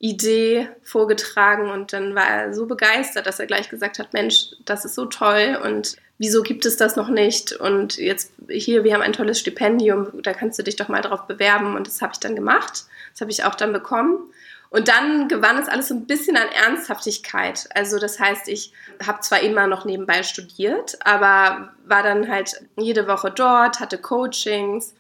Idee 0.01 0.69
vorgetragen 0.83 1.71
und 1.71 1.93
dann 1.93 2.15
war 2.15 2.27
er 2.27 2.55
so 2.55 2.67
begeistert, 2.67 3.27
dass 3.27 3.39
er 3.39 3.47
gleich 3.47 3.69
gesagt 3.69 3.99
hat, 3.99 4.15
Mensch, 4.15 4.47
das 4.65 4.87
ist 4.87 4.95
so 4.95 5.05
toll 5.05 5.59
und 5.63 5.97
wieso 6.17 6.43
gibt 6.43 6.65
es 6.65 6.77
das 6.77 6.97
noch 6.97 7.09
nicht? 7.09 7.53
Und 7.53 7.99
jetzt 7.99 8.33
hier, 8.49 8.83
wir 8.83 8.95
haben 8.95 9.03
ein 9.03 9.13
tolles 9.13 9.39
Stipendium, 9.39 10.23
da 10.23 10.33
kannst 10.33 10.59
du 10.59 10.63
dich 10.63 10.77
doch 10.77 10.89
mal 10.89 11.03
drauf 11.03 11.27
bewerben 11.27 11.77
und 11.77 11.87
das 11.87 12.01
habe 12.01 12.13
ich 12.15 12.21
dann 12.21 12.35
gemacht. 12.35 12.85
Das 13.13 13.21
habe 13.21 13.31
ich 13.31 13.45
auch 13.45 13.55
dann 13.55 13.73
bekommen. 13.75 14.19
Und 14.71 14.87
dann 14.87 15.27
gewann 15.27 15.59
es 15.59 15.69
alles 15.69 15.89
so 15.89 15.95
ein 15.95 16.07
bisschen 16.07 16.37
an 16.37 16.49
Ernsthaftigkeit. 16.49 17.69
Also 17.75 17.99
das 17.99 18.21
heißt, 18.21 18.49
ich 18.49 18.73
habe 19.05 19.21
zwar 19.21 19.41
immer 19.41 19.67
noch 19.67 19.85
nebenbei 19.85 20.23
studiert, 20.23 20.97
aber 21.05 21.73
war 21.85 22.05
dann 22.05 22.29
halt 22.29 22.65
jede 22.77 23.09
Woche 23.09 23.33
dort, 23.33 23.81
hatte 23.81 23.99
Coachings 23.99 24.95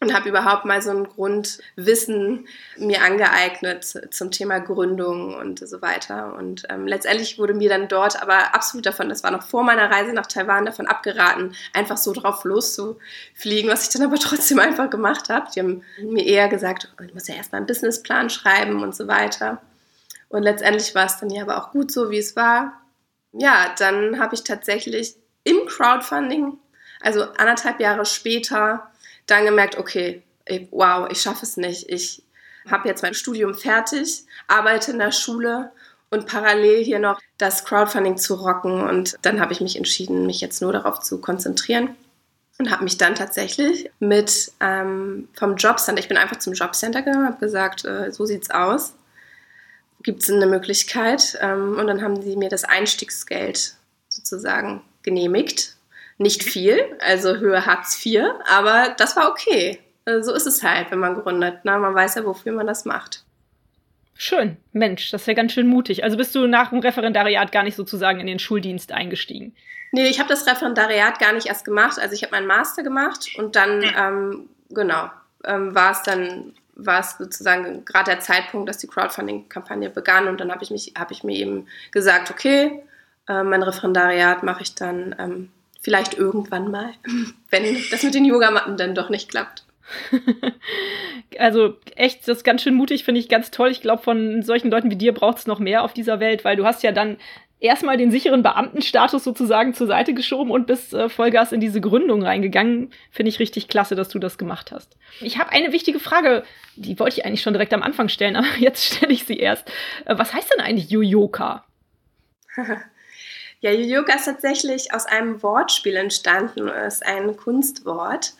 und 0.00 0.14
habe 0.14 0.28
überhaupt 0.28 0.64
mal 0.64 0.82
so 0.82 0.90
ein 0.90 1.04
Grundwissen 1.04 2.46
mir 2.76 3.02
angeeignet 3.02 3.84
zum 4.10 4.30
Thema 4.30 4.58
Gründung 4.58 5.34
und 5.34 5.66
so 5.66 5.80
weiter. 5.80 6.34
Und 6.34 6.64
ähm, 6.68 6.86
letztendlich 6.86 7.38
wurde 7.38 7.54
mir 7.54 7.68
dann 7.68 7.88
dort 7.88 8.20
aber 8.20 8.54
absolut 8.54 8.86
davon, 8.86 9.08
das 9.08 9.22
war 9.22 9.30
noch 9.30 9.42
vor 9.42 9.64
meiner 9.64 9.90
Reise 9.90 10.12
nach 10.12 10.26
Taiwan, 10.26 10.66
davon 10.66 10.86
abgeraten, 10.86 11.54
einfach 11.72 11.96
so 11.96 12.12
drauf 12.12 12.44
loszufliegen, 12.44 13.70
was 13.70 13.84
ich 13.84 13.90
dann 13.90 14.02
aber 14.02 14.16
trotzdem 14.20 14.58
einfach 14.58 14.90
gemacht 14.90 15.28
habe. 15.30 15.46
Die 15.54 15.60
haben 15.60 15.82
mir 16.02 16.24
eher 16.24 16.48
gesagt, 16.48 16.92
oh, 17.00 17.04
du 17.04 17.14
musst 17.14 17.28
ja 17.28 17.34
erstmal 17.34 17.58
einen 17.58 17.66
Businessplan 17.66 18.30
schreiben 18.30 18.82
und 18.82 18.94
so 18.94 19.08
weiter. 19.08 19.62
Und 20.28 20.42
letztendlich 20.42 20.94
war 20.94 21.06
es 21.06 21.18
dann 21.18 21.30
ja 21.30 21.42
aber 21.42 21.58
auch 21.58 21.70
gut 21.70 21.92
so, 21.92 22.10
wie 22.10 22.18
es 22.18 22.36
war. 22.36 22.80
Ja, 23.32 23.74
dann 23.78 24.18
habe 24.18 24.34
ich 24.34 24.44
tatsächlich 24.44 25.14
im 25.44 25.66
Crowdfunding, 25.66 26.58
also 27.00 27.22
anderthalb 27.22 27.80
Jahre 27.80 28.04
später, 28.04 28.90
dann 29.26 29.44
gemerkt, 29.44 29.78
okay, 29.78 30.22
wow, 30.70 31.08
ich 31.10 31.20
schaffe 31.20 31.44
es 31.44 31.56
nicht. 31.56 31.88
Ich 31.88 32.22
habe 32.70 32.88
jetzt 32.88 33.02
mein 33.02 33.14
Studium 33.14 33.54
fertig, 33.54 34.24
arbeite 34.48 34.92
in 34.92 34.98
der 34.98 35.12
Schule 35.12 35.72
und 36.10 36.26
parallel 36.26 36.84
hier 36.84 36.98
noch 36.98 37.20
das 37.38 37.64
Crowdfunding 37.64 38.16
zu 38.16 38.34
rocken. 38.34 38.80
Und 38.80 39.16
dann 39.22 39.40
habe 39.40 39.52
ich 39.52 39.60
mich 39.60 39.76
entschieden, 39.76 40.26
mich 40.26 40.40
jetzt 40.40 40.62
nur 40.62 40.72
darauf 40.72 41.00
zu 41.00 41.20
konzentrieren 41.20 41.96
und 42.58 42.70
habe 42.70 42.84
mich 42.84 42.98
dann 42.98 43.14
tatsächlich 43.14 43.90
mit 43.98 44.52
ähm, 44.60 45.28
vom 45.34 45.56
Jobcenter, 45.56 46.00
ich 46.00 46.08
bin 46.08 46.16
einfach 46.16 46.38
zum 46.38 46.52
Jobcenter 46.52 47.02
gegangen, 47.02 47.26
habe 47.26 47.40
gesagt, 47.40 47.84
äh, 47.84 48.12
so 48.12 48.26
sieht's 48.26 48.50
aus. 48.50 48.94
Gibt 50.02 50.22
es 50.22 50.30
eine 50.30 50.46
Möglichkeit? 50.46 51.38
Ähm, 51.40 51.78
und 51.78 51.86
dann 51.86 52.02
haben 52.02 52.22
sie 52.22 52.36
mir 52.36 52.50
das 52.50 52.64
Einstiegsgeld 52.64 53.74
sozusagen 54.08 54.82
genehmigt 55.02 55.73
nicht 56.18 56.42
viel, 56.42 56.78
also 57.00 57.36
Höhe 57.36 57.66
Hartz 57.66 58.04
IV, 58.04 58.22
aber 58.46 58.94
das 58.96 59.16
war 59.16 59.30
okay. 59.30 59.80
Also 60.04 60.30
so 60.30 60.36
ist 60.36 60.46
es 60.46 60.62
halt, 60.62 60.90
wenn 60.90 60.98
man 60.98 61.14
gründet. 61.14 61.64
Ne? 61.64 61.78
Man 61.78 61.94
weiß 61.94 62.16
ja, 62.16 62.24
wofür 62.24 62.52
man 62.52 62.66
das 62.66 62.84
macht. 62.84 63.24
Schön. 64.16 64.56
Mensch, 64.72 65.10
das 65.10 65.22
ist 65.22 65.26
ja 65.26 65.34
ganz 65.34 65.52
schön 65.52 65.66
mutig. 65.66 66.04
Also 66.04 66.16
bist 66.16 66.34
du 66.34 66.46
nach 66.46 66.70
dem 66.70 66.78
Referendariat 66.78 67.50
gar 67.50 67.62
nicht 67.62 67.74
sozusagen 67.74 68.20
in 68.20 68.26
den 68.26 68.38
Schuldienst 68.38 68.92
eingestiegen? 68.92 69.54
Nee, 69.92 70.08
ich 70.08 70.18
habe 70.18 70.28
das 70.28 70.46
Referendariat 70.46 71.18
gar 71.18 71.32
nicht 71.32 71.46
erst 71.46 71.64
gemacht. 71.64 71.98
Also 71.98 72.14
ich 72.14 72.22
habe 72.22 72.32
meinen 72.32 72.46
Master 72.46 72.82
gemacht 72.82 73.30
und 73.36 73.56
dann, 73.56 73.82
ähm, 73.96 74.48
genau, 74.70 75.10
ähm, 75.44 75.74
war 75.74 75.92
es 75.92 76.02
dann, 76.02 76.52
war 76.74 77.00
es 77.00 77.16
sozusagen 77.18 77.84
gerade 77.84 78.12
der 78.12 78.20
Zeitpunkt, 78.20 78.68
dass 78.68 78.78
die 78.78 78.86
Crowdfunding-Kampagne 78.86 79.90
begann 79.90 80.28
und 80.28 80.40
dann 80.40 80.50
habe 80.50 80.62
ich 80.62 80.70
mich, 80.70 80.94
habe 80.96 81.12
ich 81.12 81.24
mir 81.24 81.36
eben 81.36 81.66
gesagt, 81.92 82.30
okay, 82.30 82.82
äh, 83.28 83.42
mein 83.42 83.62
Referendariat 83.62 84.42
mache 84.42 84.62
ich 84.62 84.74
dann 84.74 85.14
ähm, 85.18 85.50
Vielleicht 85.84 86.14
irgendwann 86.14 86.70
mal, 86.70 86.94
wenn 87.50 87.62
das 87.90 88.02
mit 88.02 88.14
den 88.14 88.24
Yogamatten 88.24 88.78
dann 88.78 88.94
doch 88.94 89.10
nicht 89.10 89.30
klappt. 89.30 89.64
also 91.38 91.76
echt, 91.94 92.26
das 92.26 92.38
ist 92.38 92.44
ganz 92.44 92.62
schön 92.62 92.74
mutig, 92.74 93.04
finde 93.04 93.20
ich 93.20 93.28
ganz 93.28 93.50
toll. 93.50 93.70
Ich 93.70 93.82
glaube, 93.82 94.02
von 94.02 94.42
solchen 94.42 94.70
Leuten 94.70 94.90
wie 94.90 94.96
dir 94.96 95.12
braucht 95.12 95.38
es 95.38 95.46
noch 95.46 95.58
mehr 95.58 95.84
auf 95.84 95.92
dieser 95.92 96.20
Welt, 96.20 96.42
weil 96.42 96.56
du 96.56 96.64
hast 96.64 96.82
ja 96.82 96.90
dann 96.90 97.18
erstmal 97.60 97.98
den 97.98 98.10
sicheren 98.10 98.42
Beamtenstatus 98.42 99.22
sozusagen 99.24 99.74
zur 99.74 99.86
Seite 99.86 100.14
geschoben 100.14 100.50
und 100.50 100.66
bist 100.66 100.94
äh, 100.94 101.10
Vollgas 101.10 101.52
in 101.52 101.60
diese 101.60 101.82
Gründung 101.82 102.22
reingegangen. 102.22 102.90
Finde 103.10 103.28
ich 103.28 103.38
richtig 103.38 103.68
klasse, 103.68 103.94
dass 103.94 104.08
du 104.08 104.18
das 104.18 104.38
gemacht 104.38 104.72
hast. 104.72 104.96
Ich 105.20 105.38
habe 105.38 105.50
eine 105.50 105.72
wichtige 105.72 106.00
Frage, 106.00 106.44
die 106.76 106.98
wollte 106.98 107.18
ich 107.18 107.26
eigentlich 107.26 107.42
schon 107.42 107.52
direkt 107.52 107.74
am 107.74 107.82
Anfang 107.82 108.08
stellen, 108.08 108.36
aber 108.36 108.46
jetzt 108.58 108.84
stelle 108.84 109.12
ich 109.12 109.24
sie 109.24 109.36
erst. 109.36 109.70
Äh, 110.06 110.16
was 110.16 110.32
heißt 110.32 110.50
denn 110.54 110.64
eigentlich 110.64 110.90
Yoyoka? 110.90 111.66
Ja, 113.64 113.70
Yoga 113.70 114.16
ist 114.16 114.26
tatsächlich 114.26 114.92
aus 114.92 115.06
einem 115.06 115.42
Wortspiel 115.42 115.96
entstanden, 115.96 116.68
ist 116.68 117.02
ein 117.06 117.34
Kunstwort. 117.34 118.34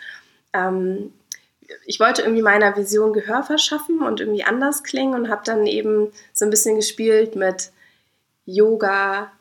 Ähm, 0.53 1.15
ich 1.87 1.99
wollte 1.99 2.21
irgendwie 2.21 2.43
meiner 2.43 2.77
Vision 2.77 3.15
Gehör 3.15 3.43
verschaffen 3.43 4.03
und 4.03 4.21
irgendwie 4.21 4.45
anders 4.45 4.83
klingen 4.83 5.15
und 5.15 5.31
habe 5.31 5.41
dann 5.43 5.67
eben 5.67 6.13
so 6.35 6.45
ein 6.45 6.51
bisschen 6.51 6.77
gespielt 6.77 7.37
mit 7.37 7.73
Yoga, 8.45 9.33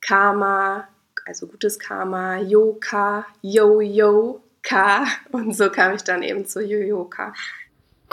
Karma, 0.00 0.88
also 1.24 1.46
gutes 1.46 1.78
Karma, 1.78 2.38
Yoga, 2.38 3.24
Yo-Yo, 3.40 4.40
Ka 4.64 5.06
und 5.30 5.54
so 5.54 5.70
kam 5.70 5.94
ich 5.94 6.02
dann 6.02 6.24
eben 6.24 6.46
zu 6.46 6.60
Yoyoka. 6.60 7.32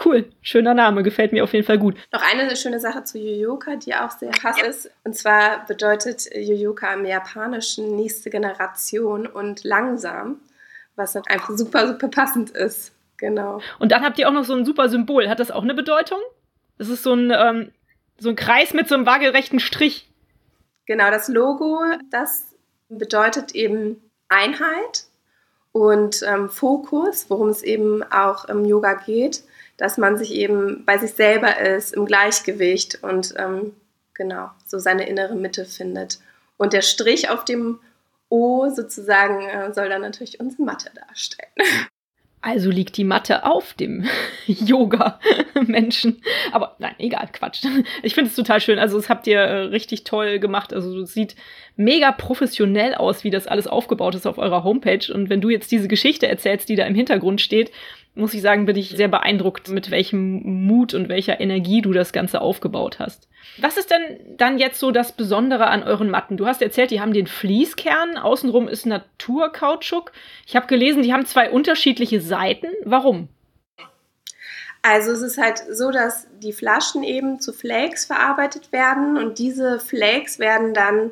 Cool, 0.03 0.25
schöner 0.41 0.73
Name, 0.73 1.03
gefällt 1.03 1.31
mir 1.31 1.43
auf 1.43 1.53
jeden 1.53 1.65
Fall 1.65 1.77
gut. 1.77 1.95
Noch 2.11 2.21
eine 2.21 2.53
schöne 2.55 2.79
Sache 2.79 3.03
zu 3.05 3.17
Yoyoka, 3.17 3.77
die 3.77 3.95
auch 3.95 4.11
sehr 4.11 4.31
krass 4.31 4.61
ist. 4.61 4.91
Und 5.03 5.15
zwar 5.15 5.65
bedeutet 5.65 6.29
Yoyoka 6.35 6.93
im 6.93 7.05
Japanischen 7.05 7.95
nächste 7.95 8.29
Generation 8.29 9.25
und 9.25 9.63
langsam, 9.63 10.41
was 10.95 11.15
einfach 11.15 11.51
super, 11.55 11.87
super 11.87 12.09
passend 12.09 12.49
ist. 12.49 12.91
Genau. 13.17 13.61
Und 13.79 13.93
dann 13.93 14.03
habt 14.03 14.19
ihr 14.19 14.27
auch 14.27 14.33
noch 14.33 14.43
so 14.43 14.53
ein 14.53 14.65
super 14.65 14.89
Symbol. 14.89 15.29
Hat 15.29 15.39
das 15.39 15.51
auch 15.51 15.63
eine 15.63 15.73
Bedeutung? 15.73 16.19
Das 16.77 16.89
ist 16.89 17.03
so 17.03 17.13
ein, 17.13 17.31
ähm, 17.31 17.71
so 18.17 18.29
ein 18.29 18.35
Kreis 18.35 18.73
mit 18.73 18.89
so 18.89 18.95
einem 18.95 19.05
waagerechten 19.05 19.59
Strich. 19.59 20.09
Genau, 20.85 21.09
das 21.09 21.29
Logo, 21.29 21.79
das 22.11 22.47
bedeutet 22.89 23.55
eben 23.55 24.01
Einheit 24.27 25.05
und 25.75 26.23
ähm, 26.25 26.49
Fokus, 26.49 27.25
worum 27.29 27.49
es 27.49 27.61
eben 27.61 28.03
auch 28.03 28.45
im 28.45 28.65
Yoga 28.65 28.93
geht 28.93 29.43
dass 29.77 29.97
man 29.97 30.17
sich 30.17 30.31
eben 30.31 30.85
bei 30.85 30.97
sich 30.97 31.13
selber 31.13 31.59
ist, 31.59 31.93
im 31.93 32.05
Gleichgewicht 32.05 33.03
und 33.03 33.33
ähm, 33.37 33.75
genau 34.13 34.51
so 34.65 34.79
seine 34.79 35.07
innere 35.07 35.35
Mitte 35.35 35.65
findet. 35.65 36.19
Und 36.57 36.73
der 36.73 36.81
Strich 36.81 37.29
auf 37.29 37.43
dem 37.43 37.79
O 38.29 38.69
sozusagen 38.69 39.41
äh, 39.47 39.73
soll 39.73 39.89
dann 39.89 40.01
natürlich 40.01 40.39
unsere 40.39 40.63
Matte 40.63 40.91
darstellen. 40.95 41.51
Also 42.45 42.69
liegt 42.69 42.97
die 42.97 43.03
Matte 43.03 43.43
auf 43.43 43.73
dem 43.73 44.05
Yoga-Menschen. 44.45 46.21
Aber 46.51 46.75
nein, 46.77 46.93
egal, 46.99 47.27
Quatsch. 47.33 47.65
Ich 48.03 48.13
finde 48.13 48.29
es 48.29 48.35
total 48.35 48.61
schön. 48.61 48.77
Also, 48.77 48.97
das 48.97 49.09
habt 49.09 49.25
ihr 49.25 49.39
äh, 49.39 49.61
richtig 49.63 50.03
toll 50.03 50.37
gemacht. 50.37 50.71
Also, 50.71 51.01
es 51.01 51.11
sieht 51.11 51.35
mega 51.75 52.11
professionell 52.11 52.93
aus, 52.93 53.23
wie 53.23 53.31
das 53.31 53.47
alles 53.47 53.65
aufgebaut 53.65 54.13
ist 54.13 54.27
auf 54.27 54.37
eurer 54.37 54.63
Homepage. 54.63 55.11
Und 55.11 55.31
wenn 55.31 55.41
du 55.41 55.49
jetzt 55.49 55.71
diese 55.71 55.87
Geschichte 55.87 56.27
erzählst, 56.27 56.69
die 56.69 56.75
da 56.75 56.85
im 56.85 56.93
Hintergrund 56.93 57.41
steht, 57.41 57.71
muss 58.15 58.33
ich 58.33 58.41
sagen, 58.41 58.65
bin 58.65 58.77
ich 58.77 58.89
sehr 58.89 59.09
beeindruckt, 59.09 59.67
mit 59.67 59.91
welchem 59.91 60.65
Mut 60.65 60.93
und 60.93 61.09
welcher 61.09 61.39
Energie 61.41 61.81
du 61.81 61.91
das 61.91 62.13
Ganze 62.13 62.41
aufgebaut 62.41 62.97
hast. 62.99 63.27
Was 63.57 63.77
ist 63.77 63.91
denn 63.91 64.37
dann 64.37 64.57
jetzt 64.57 64.79
so 64.79 64.91
das 64.91 65.11
Besondere 65.11 65.67
an 65.67 65.83
euren 65.83 66.09
Matten? 66.09 66.37
Du 66.37 66.47
hast 66.47 66.61
erzählt, 66.61 66.91
die 66.91 67.01
haben 67.01 67.13
den 67.13 67.27
Fließkern, 67.27 68.17
außenrum 68.17 68.67
ist 68.67 68.85
Naturkautschuk. 68.85 70.11
Ich 70.47 70.55
habe 70.55 70.67
gelesen, 70.67 71.03
die 71.03 71.13
haben 71.13 71.25
zwei 71.25 71.51
unterschiedliche 71.51 72.21
Seiten. 72.21 72.67
Warum? 72.83 73.27
Also 74.81 75.11
es 75.11 75.21
ist 75.21 75.37
halt 75.37 75.61
so, 75.71 75.91
dass 75.91 76.27
die 76.39 76.53
Flaschen 76.53 77.03
eben 77.03 77.39
zu 77.39 77.53
Flakes 77.53 78.05
verarbeitet 78.05 78.71
werden 78.71 79.17
und 79.17 79.39
diese 79.39 79.79
Flakes 79.79 80.39
werden 80.39 80.73
dann 80.73 81.11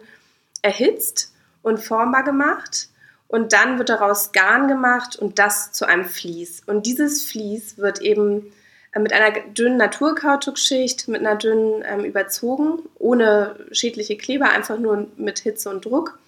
erhitzt 0.61 1.33
und 1.63 1.79
formbar 1.79 2.23
gemacht 2.23 2.89
und 3.33 3.51
dann 3.51 3.79
wird 3.79 3.89
daraus 3.89 4.31
Garn 4.31 4.67
gemacht 4.67 5.15
und 5.15 5.39
das 5.39 5.71
zu 5.71 5.87
einem 5.87 6.05
Vlies. 6.05 6.61
Und 6.67 6.85
dieses 6.85 7.25
Vlies 7.25 7.79
wird 7.79 7.99
eben 7.99 8.53
äh, 8.91 8.99
mit 8.99 9.11
einer 9.11 9.31
dünnen 9.31 9.77
Naturkautschukschicht, 9.77 11.07
mit 11.07 11.21
einer 11.21 11.35
dünnen 11.35 11.83
ähm, 11.83 12.05
überzogen, 12.05 12.83
ohne 12.99 13.55
schädliche 13.71 14.17
Kleber, 14.17 14.49
einfach 14.49 14.77
nur 14.77 15.07
mit 15.17 15.39
Hitze 15.39 15.71
und 15.71 15.83
Druck. 15.83 16.19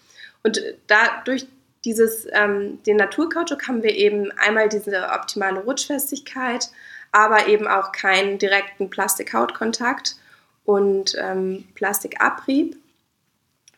Und 0.42 0.60
dadurch 0.88 1.46
dieses, 1.84 2.26
ähm, 2.32 2.82
den 2.88 2.98
Naturkautschuk 2.98 3.68
haben 3.68 3.84
wir 3.84 3.96
eben 3.96 4.32
einmal 4.32 4.68
diese 4.68 5.10
optimale 5.10 5.60
Rutschfestigkeit, 5.60 6.72
aber 7.12 7.48
eben 7.48 7.68
auch 7.68 7.92
keinen 7.92 8.40
direkten 8.40 8.90
Plastik-Hautkontakt 8.90 10.16
und 10.64 11.14
ähm, 11.20 11.68
Plastikabrieb. 11.76 12.78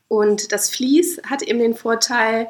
Und 0.07 0.53
das 0.53 0.69
Vlies 0.69 1.21
hat 1.29 1.41
eben 1.41 1.59
den 1.59 1.75
Vorteil, 1.75 2.47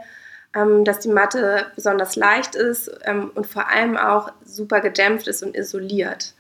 dass 0.86 1.00
die 1.00 1.10
Matte 1.10 1.68
besonders 1.76 2.16
leicht 2.16 2.56
ist 2.56 2.92
ähm, 3.04 3.32
und 3.36 3.48
vor 3.48 3.70
allem 3.70 3.98
auch 3.98 4.32
super 4.46 4.82
gedämpft 4.82 5.28
ist 5.28 5.44
und 5.44 5.56
isoliert. 5.56 6.34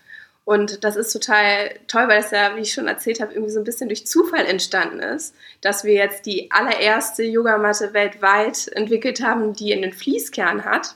Und 0.47 0.85
das 0.85 0.95
ist 0.95 1.11
total 1.11 1.71
toll, 1.89 2.07
weil 2.07 2.21
es 2.21 2.31
ja, 2.31 2.55
wie 2.55 2.61
ich 2.61 2.71
schon 2.71 2.87
erzählt 2.87 3.19
habe, 3.19 3.33
irgendwie 3.33 3.51
so 3.51 3.59
ein 3.59 3.65
bisschen 3.65 3.89
durch 3.89 4.07
Zufall 4.07 4.45
entstanden 4.45 5.01
ist, 5.01 5.35
dass 5.59 5.83
wir 5.83 5.93
jetzt 5.93 6.25
die 6.25 6.49
allererste 6.51 7.23
Yogamatte 7.23 7.93
weltweit 7.93 8.69
entwickelt 8.69 9.21
haben, 9.21 9.53
die 9.53 9.73
einen 9.73 9.91
Fließkern 9.91 10.63
hat. 10.63 10.95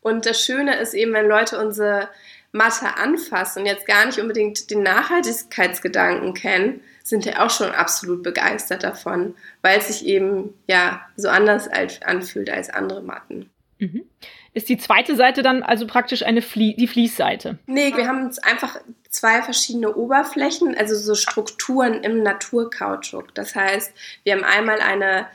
Und 0.00 0.24
das 0.24 0.40
Schöne 0.40 0.78
ist 0.80 0.94
eben, 0.94 1.12
wenn 1.12 1.28
Leute 1.28 1.58
unsere 1.58 2.08
Matte 2.52 2.96
anfassen 2.96 3.60
und 3.60 3.66
jetzt 3.66 3.86
gar 3.86 4.06
nicht 4.06 4.20
unbedingt 4.20 4.70
den 4.70 4.82
Nachhaltigkeitsgedanken 4.82 6.32
kennen, 6.32 6.82
sind 7.08 7.24
ja 7.24 7.44
auch 7.44 7.50
schon 7.50 7.70
absolut 7.70 8.22
begeistert 8.22 8.82
davon, 8.82 9.34
weil 9.62 9.78
es 9.78 9.88
sich 9.88 10.06
eben 10.06 10.54
ja 10.66 11.00
so 11.16 11.28
anders 11.28 11.68
anfühlt 12.04 12.50
als 12.50 12.70
andere 12.70 13.02
Matten. 13.02 13.50
Mhm. 13.78 14.04
Ist 14.54 14.68
die 14.68 14.78
zweite 14.78 15.14
Seite 15.14 15.42
dann 15.42 15.62
also 15.62 15.86
praktisch 15.86 16.24
eine 16.24 16.42
Flie 16.42 16.74
die 16.74 16.88
Fließseite? 16.88 17.58
Nee, 17.66 17.94
wir 17.96 18.08
haben 18.08 18.30
einfach 18.42 18.80
zwei 19.08 19.42
verschiedene 19.42 19.94
Oberflächen, 19.94 20.76
also 20.76 20.96
so 20.96 21.14
Strukturen 21.14 22.02
im 22.02 22.22
Naturkautschuk. 22.22 23.34
Das 23.34 23.54
heißt, 23.54 23.92
wir 24.24 24.34
haben 24.34 24.44
einmal 24.44 24.80
eine 24.80 25.26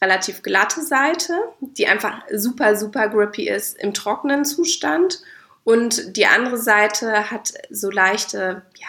relativ 0.00 0.42
glatte 0.42 0.82
Seite, 0.82 1.34
die 1.60 1.86
einfach 1.86 2.22
super, 2.32 2.76
super 2.76 3.08
grippy 3.08 3.48
ist 3.48 3.76
im 3.78 3.94
trockenen 3.94 4.44
Zustand 4.44 5.22
Und 5.64 6.16
die 6.16 6.26
andere 6.26 6.56
Seite 6.56 7.30
hat 7.30 7.52
so 7.70 7.90
leichte, 7.90 8.62
ja, 8.76 8.88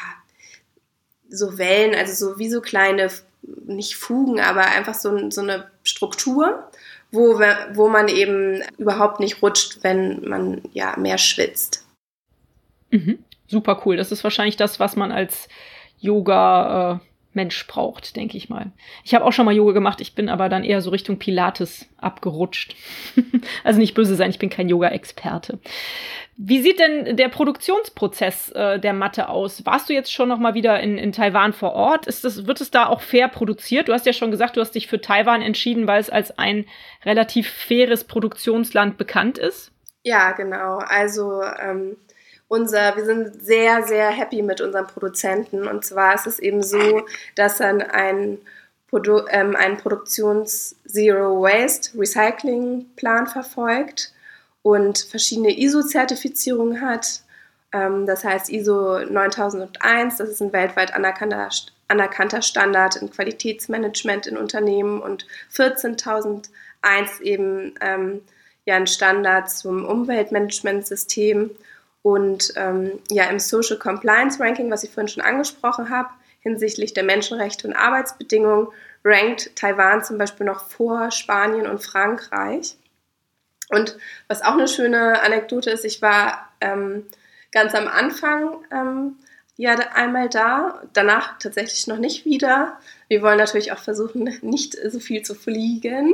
so 1.34 1.58
Wellen, 1.58 1.96
also 1.96 2.14
so 2.14 2.40
wie 2.40 2.50
so 2.50 2.62
kleine, 2.62 3.10
nicht 3.66 3.96
Fugen, 3.96 4.40
aber 4.40 4.66
einfach 4.68 4.94
so, 4.94 5.30
so 5.30 5.42
eine 5.42 5.70
Struktur, 5.84 6.70
wo, 7.12 7.40
wo 7.74 7.90
man 7.90 8.08
eben 8.08 8.62
überhaupt 8.78 9.20
nicht 9.20 9.42
rutscht, 9.42 9.80
wenn 9.84 10.28
man 10.28 10.62
ja 10.74 10.96
mehr 10.98 11.18
schwitzt. 11.18 11.86
Mhm. 12.92 13.20
Super 13.48 13.82
cool. 13.86 13.98
Das 13.98 14.12
ist 14.12 14.24
wahrscheinlich 14.24 14.58
das, 14.58 14.80
was 14.80 14.96
man 14.96 15.12
als 15.12 15.48
Yoga 16.00 17.02
äh, 17.02 17.13
Mensch 17.36 17.66
braucht, 17.68 18.16
denke 18.16 18.38
ich 18.38 18.50
mal. 18.50 18.72
Ich 19.04 19.14
habe 19.14 19.26
auch 19.26 19.34
schon 19.34 19.46
mal 19.46 19.56
Yoga 19.56 19.72
gemacht, 19.72 20.02
ich 20.02 20.16
bin 20.16 20.30
aber 20.30 20.50
dann 20.50 20.64
eher 20.64 20.82
so 20.82 20.90
Richtung 20.90 21.20
Pilates 21.20 21.88
abgerutscht. 21.98 22.76
also 23.64 23.80
nicht 23.80 23.94
böse 23.94 24.16
sein, 24.16 24.30
ich 24.30 24.40
bin 24.40 24.50
kein 24.50 24.70
Yoga-Experte. 24.70 25.60
Wie 26.36 26.62
sieht 26.62 26.80
denn 26.80 27.16
der 27.16 27.30
Produktionsprozess 27.30 28.50
äh, 28.52 28.80
der 28.80 28.94
Matte 28.94 29.30
aus? 29.30 29.66
Warst 29.66 29.90
du 29.90 29.94
jetzt 29.94 30.12
schon 30.12 30.30
noch 30.30 30.40
mal 30.40 30.56
wieder 30.56 30.80
in, 30.80 30.98
in 30.98 31.12
Taiwan 31.12 31.54
vor 31.54 31.74
Ort? 31.74 32.08
Ist 32.08 32.24
das, 32.24 32.48
wird 32.48 32.60
es 32.60 32.72
da 32.72 32.88
auch 32.88 33.02
fair 33.02 33.28
produziert? 33.28 33.88
Du 33.88 33.94
hast 33.94 34.06
ja 34.06 34.14
schon 34.14 34.32
gesagt, 34.32 34.58
du 34.58 34.62
hast 34.62 34.72
dich 34.72 34.88
für 34.88 35.00
Taiwan 35.00 35.42
entschieden, 35.42 35.86
weil 35.86 36.02
es 36.02 36.10
als 36.10 36.38
ein 36.38 36.66
relativ 37.06 37.50
faires 37.50 38.06
Produktionsland 38.06 38.98
bekannt 38.98 39.38
ist. 39.38 39.72
Ja, 40.04 40.32
genau. 40.32 40.80
Also 40.80 41.44
ähm, 41.44 41.98
unser, 42.54 42.96
wir 42.96 43.06
sind 43.06 43.44
sehr, 43.44 43.82
sehr 43.84 44.12
happy 44.12 44.44
mit 44.44 44.62
unserem 44.62 44.86
Produzenten. 44.86 45.68
Und 45.68 45.84
zwar 45.84 46.14
ist 46.14 46.28
es 46.28 46.38
eben 46.38 46.62
so, 46.62 47.04
dass 47.36 47.60
er 47.60 47.94
ein, 47.96 48.38
Produ 48.90 49.26
ähm, 49.30 49.56
einen 49.56 49.78
Produktions-Zero 49.78 51.42
Waste 51.42 51.98
Recycling 51.98 52.86
Plan 52.96 53.26
verfolgt 53.26 54.14
und 54.62 55.00
verschiedene 55.00 55.58
ISO-Zertifizierungen 55.58 56.80
hat. 56.80 57.24
Ähm, 57.72 58.06
das 58.06 58.24
heißt 58.24 58.52
ISO 58.52 59.00
9001, 59.00 60.18
das 60.18 60.30
ist 60.30 60.42
ein 60.44 60.54
weltweit 60.54 60.94
anerkannter, 60.94 61.50
anerkannter 61.88 62.44
Standard 62.44 62.98
im 62.98 63.10
Qualitätsmanagement 63.10 64.28
in 64.28 64.38
Unternehmen 64.38 65.02
und 65.02 65.26
14001 65.50 67.20
eben 67.22 67.74
ähm, 67.82 68.22
ja, 68.66 68.76
ein 68.76 68.86
Standard 68.86 69.50
zum 69.50 69.86
Umweltmanagementsystem 69.86 71.50
und 72.04 72.54
ähm, 72.58 73.00
ja, 73.10 73.24
im 73.26 73.40
Social 73.40 73.80
Compliance 73.80 74.40
Ranking, 74.40 74.70
was 74.70 74.84
ich 74.84 74.92
vorhin 74.92 75.08
schon 75.08 75.24
angesprochen 75.24 75.90
habe, 75.90 76.10
hinsichtlich 76.42 76.94
der 76.94 77.04
Menschenrechte 77.04 77.68
und 77.68 77.74
Arbeitsbedingungen, 77.74 78.68
rankt 79.04 79.56
Taiwan 79.56 80.04
zum 80.04 80.18
Beispiel 80.18 80.46
noch 80.46 80.68
vor 80.70 81.12
Spanien 81.12 81.66
und 81.66 81.84
Frankreich. 81.84 82.78
Und 83.70 83.98
was 84.28 84.42
auch 84.42 84.54
eine 84.54 84.68
schöne 84.68 85.22
Anekdote 85.22 85.72
ist, 85.72 85.86
ich 85.86 86.02
war 86.02 86.50
ähm, 86.62 87.06
ganz 87.52 87.74
am 87.74 87.88
Anfang 87.88 88.58
ähm, 88.72 89.16
ja 89.56 89.74
einmal 89.94 90.28
da, 90.28 90.84
danach 90.94 91.38
tatsächlich 91.40 91.88
noch 91.88 91.98
nicht 91.98 92.26
wieder. 92.26 92.80
Wir 93.08 93.22
wollen 93.22 93.38
natürlich 93.38 93.72
auch 93.72 93.80
versuchen, 93.80 94.24
nicht 94.42 94.76
so 94.90 95.00
viel 95.00 95.22
zu 95.22 95.36
fliegen. 95.36 96.14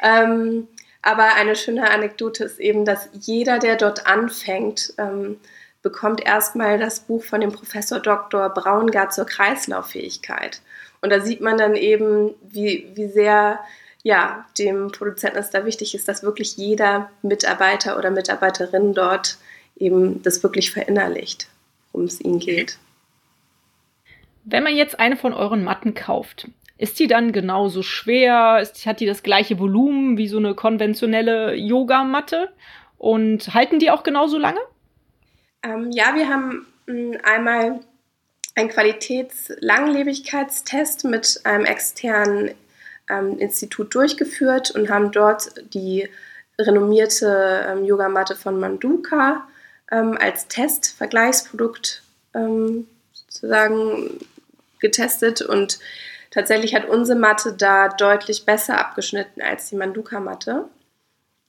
Ähm, 0.00 0.68
aber 1.02 1.34
eine 1.34 1.56
schöne 1.56 1.90
Anekdote 1.90 2.44
ist 2.44 2.58
eben, 2.58 2.84
dass 2.84 3.08
jeder, 3.12 3.58
der 3.58 3.76
dort 3.76 4.06
anfängt, 4.06 4.94
ähm, 4.98 5.38
bekommt 5.82 6.26
erstmal 6.26 6.78
das 6.78 7.00
Buch 7.00 7.22
von 7.22 7.40
dem 7.40 7.52
Professor 7.52 8.00
Dr. 8.00 8.48
Braungart 8.50 9.12
zur 9.12 9.26
Kreislauffähigkeit. 9.26 10.60
Und 11.00 11.10
da 11.10 11.20
sieht 11.20 11.40
man 11.40 11.56
dann 11.56 11.76
eben, 11.76 12.34
wie, 12.42 12.88
wie 12.94 13.08
sehr 13.08 13.60
ja, 14.02 14.46
dem 14.58 14.90
Produzenten 14.90 15.38
es 15.38 15.50
da 15.50 15.64
wichtig 15.64 15.94
ist, 15.94 16.08
dass 16.08 16.22
wirklich 16.22 16.56
jeder 16.56 17.10
Mitarbeiter 17.22 17.98
oder 17.98 18.10
Mitarbeiterin 18.10 18.94
dort 18.94 19.38
eben 19.76 20.22
das 20.22 20.42
wirklich 20.42 20.70
verinnerlicht, 20.70 21.48
worum 21.92 22.06
es 22.06 22.20
ihnen 22.20 22.38
geht. 22.38 22.78
Wenn 24.44 24.62
man 24.62 24.76
jetzt 24.76 24.98
eine 24.98 25.16
von 25.16 25.34
euren 25.34 25.62
Matten 25.62 25.94
kauft, 25.94 26.48
ist 26.78 26.98
die 27.00 27.08
dann 27.08 27.32
genauso 27.32 27.82
schwer? 27.82 28.60
Ist, 28.62 28.86
hat 28.86 29.00
die 29.00 29.06
das 29.06 29.24
gleiche 29.24 29.58
Volumen 29.58 30.16
wie 30.16 30.28
so 30.28 30.38
eine 30.38 30.54
konventionelle 30.54 31.54
Yogamatte? 31.54 32.52
Und 32.96 33.52
halten 33.54 33.80
die 33.80 33.90
auch 33.90 34.04
genauso 34.04 34.38
lange? 34.38 34.60
Ähm, 35.62 35.90
ja, 35.90 36.14
wir 36.14 36.28
haben 36.28 36.66
mh, 36.86 36.94
hm, 36.94 37.18
einmal 37.22 37.80
einen 38.54 38.70
Qualitätslangledigkeitstest 38.70 41.04
mit 41.04 41.40
einem 41.44 41.64
externen 41.64 42.52
ähm, 43.08 43.38
Institut 43.38 43.94
durchgeführt 43.94 44.72
und 44.72 44.90
haben 44.90 45.12
dort 45.12 45.52
die 45.74 46.08
renommierte 46.58 47.66
ähm, 47.68 47.84
Yogamatte 47.84 48.34
von 48.34 48.58
Manduka 48.58 49.46
ähm, 49.92 50.18
als 50.20 50.48
Testvergleichsprodukt 50.48 52.02
ähm, 52.34 52.88
sozusagen 53.12 54.18
getestet 54.80 55.40
und 55.42 55.78
Tatsächlich 56.30 56.74
hat 56.74 56.88
unsere 56.88 57.18
Matte 57.18 57.54
da 57.54 57.88
deutlich 57.88 58.44
besser 58.44 58.78
abgeschnitten 58.78 59.40
als 59.40 59.68
die 59.70 59.76
Manduka-Matte. 59.76 60.68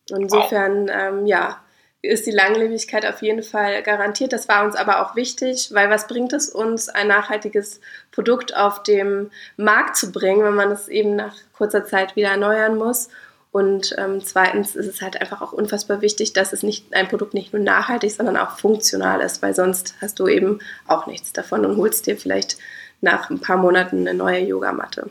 Insofern, 0.10 0.88
wow. 0.88 0.96
ähm, 0.98 1.26
ja, 1.26 1.62
ist 2.02 2.26
die 2.26 2.32
Langlebigkeit 2.32 3.06
auf 3.06 3.22
jeden 3.22 3.44
Fall 3.44 3.84
garantiert. 3.84 4.32
Das 4.32 4.48
war 4.48 4.64
uns 4.64 4.76
aber 4.76 5.02
auch 5.02 5.16
wichtig, 5.16 5.70
weil 5.74 5.90
was 5.90 6.08
bringt 6.08 6.32
es 6.32 6.50
uns, 6.50 6.88
ein 6.88 7.08
nachhaltiges 7.08 7.82
Produkt 8.12 8.56
auf 8.56 8.84
dem 8.84 9.32
Markt 9.58 9.98
zu 9.98 10.12
bringen, 10.12 10.44
wenn 10.44 10.56
man 10.56 10.72
es 10.72 10.88
eben 10.88 11.16
nach 11.18 11.36
kurzer 11.54 11.84
Zeit 11.84 12.16
wieder 12.16 12.30
erneuern 12.30 12.78
muss? 12.78 13.10
Und 13.52 13.96
ähm, 13.98 14.24
zweitens 14.24 14.76
ist 14.76 14.88
es 14.88 15.02
halt 15.02 15.20
einfach 15.20 15.42
auch 15.42 15.52
unfassbar 15.52 16.02
wichtig, 16.02 16.34
dass 16.34 16.54
es 16.54 16.62
nicht 16.64 16.94
ein 16.94 17.08
Produkt 17.08 17.34
nicht 17.34 17.52
nur 17.52 17.62
nachhaltig, 17.62 18.12
sondern 18.12 18.38
auch 18.38 18.58
funktional 18.60 19.22
ist, 19.22 19.42
weil 19.42 19.56
sonst 19.56 19.96
hast 20.02 20.20
du 20.20 20.28
eben 20.28 20.60
auch 20.88 21.08
nichts 21.08 21.34
davon 21.34 21.66
und 21.66 21.78
holst 21.78 22.06
dir 22.06 22.16
vielleicht 22.16 22.58
nach 23.02 23.30
ein 23.30 23.40
paar 23.40 23.58
Monaten 23.58 24.08
eine 24.08 24.18
neue 24.18 24.40
Yogamatte. 24.40 25.10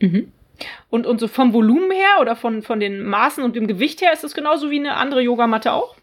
Mhm. 0.00 0.32
Und, 0.90 1.06
und 1.06 1.20
so 1.20 1.28
vom 1.28 1.52
Volumen 1.52 1.90
her 1.90 2.20
oder 2.20 2.34
von, 2.34 2.62
von 2.62 2.80
den 2.80 3.02
Maßen 3.02 3.44
und 3.44 3.54
dem 3.54 3.66
Gewicht 3.66 4.00
her 4.00 4.12
ist 4.12 4.24
es 4.24 4.34
genauso 4.34 4.70
wie 4.70 4.78
eine 4.78 4.96
andere 4.96 5.20
Yogamatte 5.20 5.72
auch? 5.72 5.94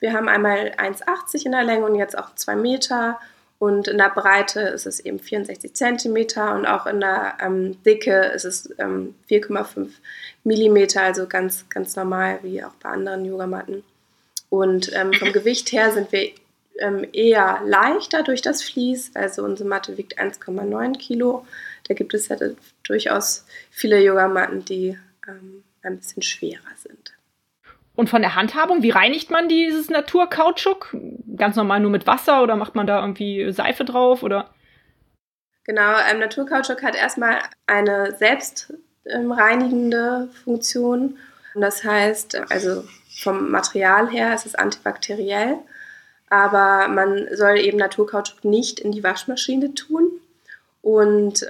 Wir 0.00 0.12
haben 0.12 0.28
einmal 0.28 0.72
1,80 0.76 1.46
in 1.46 1.52
der 1.52 1.64
Länge 1.64 1.86
und 1.86 1.94
jetzt 1.94 2.18
auch 2.18 2.34
2 2.34 2.56
Meter. 2.56 3.18
Und 3.58 3.88
in 3.88 3.98
der 3.98 4.10
Breite 4.10 4.60
ist 4.60 4.84
es 4.84 5.00
eben 5.00 5.18
64 5.18 5.74
Zentimeter 5.74 6.54
und 6.54 6.66
auch 6.66 6.86
in 6.86 7.00
der 7.00 7.38
ähm, 7.40 7.82
Dicke 7.84 8.32
ist 8.34 8.44
es 8.44 8.74
ähm, 8.78 9.14
4,5 9.30 9.88
Millimeter, 10.42 11.02
also 11.02 11.26
ganz, 11.26 11.66
ganz 11.68 11.96
normal 11.96 12.40
wie 12.42 12.62
auch 12.62 12.74
bei 12.82 12.90
anderen 12.90 13.24
Yogamatten. 13.24 13.84
Und 14.50 14.92
ähm, 14.94 15.12
vom 15.14 15.32
Gewicht 15.32 15.72
her 15.72 15.90
sind 15.92 16.12
wir 16.12 16.30
ähm, 16.78 17.06
eher 17.12 17.60
leichter 17.64 18.22
durch 18.22 18.42
das 18.42 18.62
Vlies. 18.62 19.10
Also 19.14 19.42
unsere 19.44 19.68
Matte 19.68 19.96
wiegt 19.96 20.20
1,9 20.20 20.98
Kilo. 20.98 21.46
Da 21.88 21.94
gibt 21.94 22.14
es 22.14 22.28
ja 22.28 22.36
durchaus 22.82 23.46
viele 23.70 24.02
Yogamatten, 24.02 24.64
die 24.64 24.98
ähm, 25.28 25.62
ein 25.82 25.98
bisschen 25.98 26.22
schwerer 26.22 26.60
sind. 26.76 27.12
Und 27.96 28.10
von 28.10 28.22
der 28.22 28.34
Handhabung, 28.34 28.82
wie 28.82 28.90
reinigt 28.90 29.30
man 29.30 29.48
dieses 29.48 29.88
Naturkautschuk? 29.88 30.96
Ganz 31.36 31.54
normal 31.54 31.78
nur 31.80 31.92
mit 31.92 32.08
Wasser 32.08 32.42
oder 32.42 32.56
macht 32.56 32.74
man 32.74 32.88
da 32.88 33.00
irgendwie 33.00 33.52
Seife 33.52 33.84
drauf 33.84 34.22
oder? 34.22 34.50
Genau, 35.64 35.94
ähm, 36.10 36.18
Naturkautschuk 36.18 36.82
hat 36.82 36.96
erstmal 36.96 37.38
eine 37.66 38.16
selbstreinigende 38.16 40.28
Funktion. 40.44 41.18
Das 41.54 41.84
heißt, 41.84 42.50
also 42.50 42.84
vom 43.22 43.50
Material 43.50 44.10
her 44.10 44.34
ist 44.34 44.46
es 44.46 44.56
antibakteriell 44.56 45.58
aber 46.34 46.88
man 46.88 47.28
soll 47.36 47.58
eben 47.58 47.78
Naturkautschuk 47.78 48.44
nicht 48.44 48.80
in 48.80 48.90
die 48.90 49.04
Waschmaschine 49.04 49.72
tun. 49.74 50.10
Und 50.82 51.46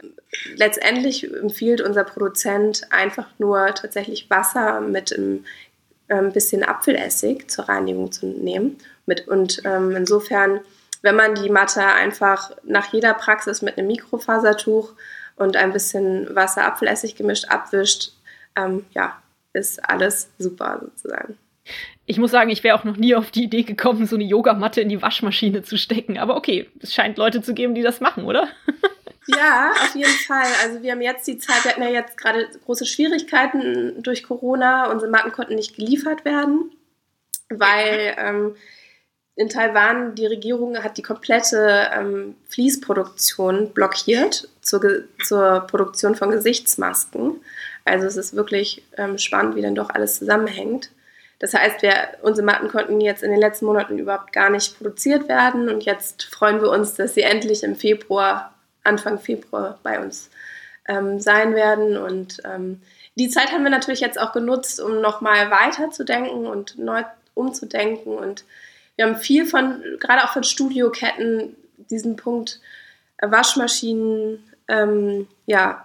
letztendlich 0.55 1.33
empfiehlt 1.33 1.81
unser 1.81 2.05
Produzent 2.05 2.83
einfach 2.91 3.27
nur 3.39 3.75
tatsächlich 3.75 4.29
Wasser 4.29 4.83
mit 4.83 5.11
ein 5.13 5.47
ähm, 6.11 6.33
bisschen 6.33 6.63
Apfelessig 6.63 7.51
zur 7.51 7.67
Reinigung 7.67 8.13
zu 8.13 8.27
nehmen. 8.27 8.77
Und 9.27 9.63
ähm, 9.65 9.97
insofern, 9.97 10.61
wenn 11.01 11.17
man 11.17 11.35
die 11.35 11.49
Matte 11.49 11.83
einfach 11.83 12.51
nach 12.63 12.93
jeder 12.93 13.15
Praxis 13.15 13.63
mit 13.63 13.79
einem 13.79 13.87
Mikrofasertuch 13.87 14.93
und 15.37 15.57
ein 15.57 15.73
bisschen 15.73 16.33
Wasser-Apfelessig 16.37 17.17
gemischt 17.17 17.49
abwischt, 17.49 18.13
ähm, 18.55 18.85
ja, 18.93 19.17
ist 19.55 19.83
alles 19.83 20.29
super 20.39 20.79
sozusagen. 20.83 21.39
Ich 22.07 22.19
muss 22.19 22.31
sagen, 22.31 22.51
ich 22.51 22.63
wäre 22.63 22.79
auch 22.79 22.85
noch 22.85 22.97
nie 22.97 23.15
auf 23.15 23.31
die 23.31 23.45
Idee 23.45 23.63
gekommen, 23.63 24.07
so 24.07 24.17
eine 24.17 24.25
Yogamatte 24.25 24.81
in 24.81 24.91
die 24.91 25.01
Waschmaschine 25.01 25.63
zu 25.63 25.79
stecken. 25.79 26.19
Aber 26.19 26.37
okay, 26.37 26.69
es 26.81 26.93
scheint 26.93 27.17
Leute 27.17 27.41
zu 27.41 27.55
geben, 27.55 27.75
die 27.75 27.83
das 27.83 28.01
machen, 28.01 28.25
oder? 28.25 28.49
Ja, 29.27 29.73
auf 29.83 29.95
jeden 29.95 30.11
Fall. 30.11 30.47
Also 30.63 30.83
wir 30.83 30.93
haben 30.93 31.01
jetzt 31.01 31.27
die 31.27 31.39
Zeit, 31.39 31.65
wir 31.65 31.71
hatten 31.71 31.83
ja 31.83 31.89
jetzt 31.89 32.19
gerade 32.19 32.47
große 32.65 32.85
Schwierigkeiten 32.85 34.03
durch 34.03 34.23
Corona. 34.23 34.91
Unsere 34.91 35.11
Matten 35.11 35.33
konnten 35.33 35.55
nicht 35.55 35.77
geliefert 35.77 36.25
werden, 36.25 36.71
weil 37.49 38.15
ähm, 38.19 38.57
in 39.37 39.49
Taiwan 39.49 40.15
die 40.15 40.27
Regierung 40.27 40.77
hat 40.83 40.97
die 40.97 41.03
komplette 41.03 41.91
ähm, 41.93 42.37
Fließproduktion 42.49 43.73
blockiert 43.73 44.49
zur, 44.61 44.83
zur 45.25 45.61
Produktion 45.61 46.15
von 46.15 46.31
Gesichtsmasken. 46.31 47.41
Also 47.85 48.07
es 48.07 48.17
ist 48.17 48.37
wirklich 48.37 48.83
ähm, 48.97 49.19
spannend, 49.19 49.57
wie 49.57 49.63
dann 49.63 49.75
doch 49.75 49.91
alles 49.91 50.19
zusammenhängt. 50.19 50.91
Das 51.45 51.53
heißt, 51.53 51.83
wir, 51.83 52.09
unsere 52.23 52.47
Matten 52.47 52.69
konnten 52.69 53.03
jetzt 53.03 53.23
in 53.23 53.31
den 53.31 53.39
letzten 53.39 53.67
Monaten 53.67 53.99
überhaupt 53.99 54.33
gar 54.33 54.49
nicht 54.49 54.79
produziert 54.79 55.29
werden 55.29 55.69
und 55.69 55.85
jetzt 55.85 56.25
freuen 56.25 56.63
wir 56.63 56.71
uns, 56.71 56.95
dass 56.95 57.13
sie 57.13 57.21
endlich 57.21 57.63
im 57.65 57.77
Februar, 57.77 58.55
Anfang 58.83 59.19
Februar 59.19 59.79
bei 59.83 60.01
uns 60.01 60.31
ähm, 60.89 61.21
sein 61.21 61.55
werden 61.55 61.99
und 61.99 62.41
ähm, 62.47 62.81
die 63.17 63.29
Zeit 63.29 63.53
haben 63.53 63.63
wir 63.63 63.71
natürlich 63.71 64.01
jetzt 64.01 64.19
auch 64.19 64.33
genutzt, 64.33 64.81
um 64.81 65.03
nochmal 65.03 65.51
weiterzudenken 65.51 66.47
und 66.47 66.79
neu 66.79 67.03
umzudenken. 67.35 68.15
Und 68.17 68.47
wir 68.97 69.05
haben 69.05 69.17
viel 69.17 69.45
von, 69.45 69.83
gerade 70.01 70.25
auch 70.25 70.33
von 70.33 70.45
Studioketten, 70.45 71.55
diesen 71.91 72.17
Punkt 72.17 72.59
äh, 73.19 73.31
Waschmaschinen, 73.31 74.43
ähm, 74.69 75.29
ja, 75.45 75.85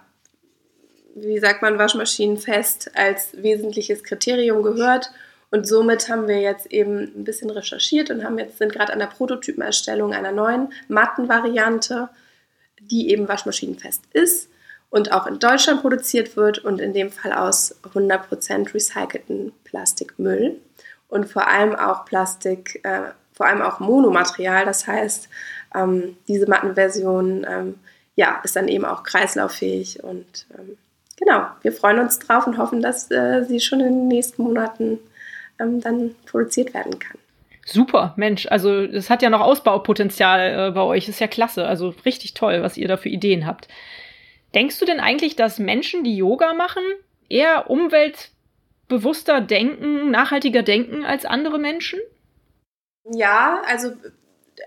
wie 1.14 1.38
sagt 1.38 1.60
man, 1.60 1.76
Waschmaschinen 1.76 2.38
fest 2.38 2.92
als 2.94 3.42
wesentliches 3.42 4.02
Kriterium 4.04 4.62
gehört. 4.62 5.10
Und 5.50 5.66
somit 5.66 6.08
haben 6.08 6.28
wir 6.28 6.40
jetzt 6.40 6.66
eben 6.66 7.00
ein 7.00 7.24
bisschen 7.24 7.50
recherchiert 7.50 8.10
und 8.10 8.24
haben 8.24 8.38
jetzt, 8.38 8.58
sind 8.58 8.72
gerade 8.72 8.92
an 8.92 9.00
der 9.00 9.06
Prototypenerstellung 9.06 10.14
einer 10.14 10.32
neuen 10.32 10.72
Mattenvariante, 10.88 12.08
die 12.80 13.10
eben 13.10 13.28
waschmaschinenfest 13.28 14.02
ist 14.12 14.48
und 14.90 15.12
auch 15.12 15.26
in 15.26 15.38
Deutschland 15.38 15.80
produziert 15.80 16.36
wird 16.36 16.58
und 16.58 16.80
in 16.80 16.92
dem 16.92 17.10
Fall 17.10 17.32
aus 17.32 17.76
100% 17.94 18.74
recycelten 18.74 19.52
Plastikmüll 19.64 20.60
und 21.08 21.28
vor 21.28 21.48
allem 21.48 21.74
auch 21.74 22.04
Plastik, 22.04 22.80
äh, 22.84 23.10
vor 23.32 23.46
allem 23.46 23.62
auch 23.62 23.80
Monomaterial. 23.80 24.64
Das 24.64 24.86
heißt, 24.86 25.28
ähm, 25.74 26.16
diese 26.28 26.48
Mattenversion 26.48 27.46
ähm, 27.48 27.74
ja, 28.16 28.40
ist 28.44 28.56
dann 28.56 28.68
eben 28.68 28.84
auch 28.84 29.02
kreislauffähig 29.02 30.02
und 30.02 30.46
ähm, 30.56 30.76
genau, 31.16 31.46
wir 31.62 31.72
freuen 31.72 32.00
uns 32.00 32.18
drauf 32.18 32.46
und 32.46 32.58
hoffen, 32.58 32.82
dass 32.82 33.10
äh, 33.10 33.44
sie 33.44 33.60
schon 33.60 33.80
in 33.80 33.86
den 33.86 34.08
nächsten 34.08 34.42
Monaten 34.42 34.98
ähm, 35.60 35.80
dann 35.80 36.14
produziert 36.26 36.74
werden 36.74 36.98
kann. 36.98 37.18
Super, 37.66 38.14
Mensch, 38.16 38.46
also 38.48 38.82
es 38.82 39.10
hat 39.10 39.22
ja 39.22 39.30
noch 39.30 39.40
Ausbaupotenzial 39.40 40.68
äh, 40.68 40.70
bei 40.72 40.80
euch, 40.80 41.08
ist 41.08 41.20
ja 41.20 41.28
klasse, 41.28 41.66
also 41.66 41.94
richtig 42.04 42.34
toll, 42.34 42.62
was 42.62 42.76
ihr 42.76 42.88
da 42.88 42.96
für 42.96 43.10
Ideen 43.10 43.46
habt. 43.46 43.68
Denkst 44.54 44.78
du 44.80 44.84
denn 44.84 44.98
eigentlich, 44.98 45.36
dass 45.36 45.58
Menschen, 45.58 46.02
die 46.02 46.16
Yoga 46.16 46.54
machen, 46.54 46.82
eher 47.28 47.70
umweltbewusster 47.70 49.40
denken, 49.40 50.10
nachhaltiger 50.10 50.62
denken 50.62 51.04
als 51.04 51.24
andere 51.24 51.58
Menschen? 51.58 52.00
Ja, 53.04 53.62
also 53.68 53.92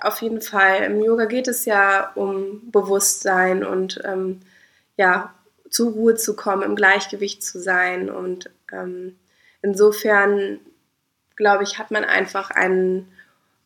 auf 0.02 0.22
jeden 0.22 0.42
Fall. 0.42 0.84
Im 0.84 1.04
Yoga 1.04 1.26
geht 1.26 1.48
es 1.48 1.66
ja 1.66 2.12
um 2.16 2.72
Bewusstsein 2.72 3.64
und 3.64 4.02
ähm, 4.06 4.42
ja, 4.98 5.34
zur 5.70 5.92
Ruhe 5.92 6.16
zu 6.16 6.36
kommen, 6.36 6.64
im 6.64 6.76
Gleichgewicht 6.76 7.44
zu 7.44 7.60
sein. 7.60 8.10
Und 8.10 8.50
ähm, 8.72 9.18
insofern, 9.62 10.60
glaube 11.36 11.64
ich, 11.64 11.78
hat 11.80 11.92
man 11.92 12.04
einfach 12.06 12.52
einen 12.52 13.14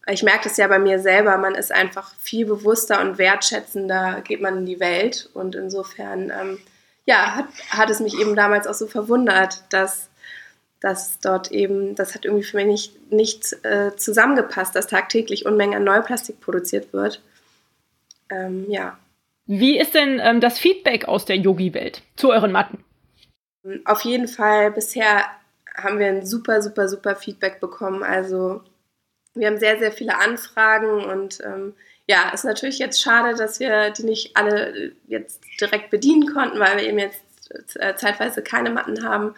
ich 0.09 0.23
merke 0.23 0.45
das 0.45 0.57
ja 0.57 0.67
bei 0.67 0.79
mir 0.79 0.99
selber, 0.99 1.37
man 1.37 1.55
ist 1.55 1.71
einfach 1.71 2.13
viel 2.19 2.45
bewusster 2.45 3.01
und 3.01 3.17
wertschätzender, 3.17 4.21
geht 4.21 4.41
man 4.41 4.59
in 4.59 4.65
die 4.65 4.79
Welt. 4.79 5.29
Und 5.33 5.55
insofern, 5.55 6.31
ähm, 6.31 6.59
ja, 7.05 7.35
hat, 7.35 7.47
hat 7.69 7.89
es 7.89 7.99
mich 7.99 8.17
eben 8.19 8.35
damals 8.35 8.67
auch 8.67 8.73
so 8.73 8.87
verwundert, 8.87 9.63
dass, 9.69 10.09
dass 10.79 11.19
dort 11.19 11.51
eben, 11.51 11.95
das 11.95 12.15
hat 12.15 12.23
irgendwie 12.23 12.45
für 12.45 12.57
mich 12.57 12.67
nicht, 12.67 13.11
nicht 13.11 13.65
äh, 13.65 13.95
zusammengepasst, 13.97 14.75
dass 14.75 14.87
tagtäglich 14.87 15.45
Unmengen 15.45 15.75
an 15.75 15.83
Neuplastik 15.83 16.39
produziert 16.39 16.93
wird. 16.93 17.21
Ähm, 18.29 18.65
ja. 18.69 18.97
Wie 19.45 19.77
ist 19.77 19.93
denn 19.93 20.19
ähm, 20.21 20.39
das 20.39 20.57
Feedback 20.57 21.05
aus 21.05 21.25
der 21.25 21.37
Yogi-Welt 21.37 22.01
zu 22.15 22.31
euren 22.31 22.51
Matten? 22.51 22.83
Auf 23.83 24.01
jeden 24.01 24.29
Fall, 24.29 24.71
bisher 24.71 25.25
haben 25.77 25.99
wir 25.99 26.07
ein 26.07 26.25
super, 26.25 26.61
super, 26.61 26.89
super 26.89 27.15
Feedback 27.15 27.59
bekommen. 27.59 28.03
Also 28.03 28.61
wir 29.35 29.47
haben 29.47 29.59
sehr, 29.59 29.77
sehr 29.79 29.91
viele 29.91 30.17
Anfragen 30.17 31.05
und 31.05 31.39
ähm, 31.43 31.73
ja, 32.07 32.29
ist 32.29 32.45
natürlich 32.45 32.79
jetzt 32.79 33.01
schade, 33.01 33.37
dass 33.37 33.59
wir 33.59 33.91
die 33.91 34.03
nicht 34.03 34.35
alle 34.35 34.93
jetzt 35.07 35.41
direkt 35.59 35.89
bedienen 35.89 36.33
konnten, 36.33 36.59
weil 36.59 36.77
wir 36.77 36.83
eben 36.83 36.99
jetzt 36.99 37.21
äh, 37.75 37.95
zeitweise 37.95 38.41
keine 38.41 38.69
Matten 38.69 39.07
haben. 39.07 39.35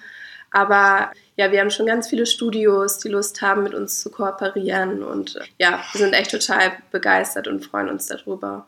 Aber 0.51 1.11
ja, 1.35 1.51
wir 1.51 1.59
haben 1.59 1.71
schon 1.71 1.85
ganz 1.85 2.07
viele 2.07 2.25
Studios, 2.25 2.97
die 2.99 3.09
Lust 3.09 3.41
haben, 3.41 3.63
mit 3.63 3.73
uns 3.73 3.99
zu 4.01 4.09
kooperieren. 4.09 5.03
Und 5.03 5.35
äh, 5.35 5.45
ja, 5.57 5.83
wir 5.91 5.99
sind 5.99 6.13
echt 6.13 6.31
total 6.31 6.73
begeistert 6.91 7.47
und 7.47 7.65
freuen 7.65 7.89
uns 7.89 8.07
darüber. 8.07 8.67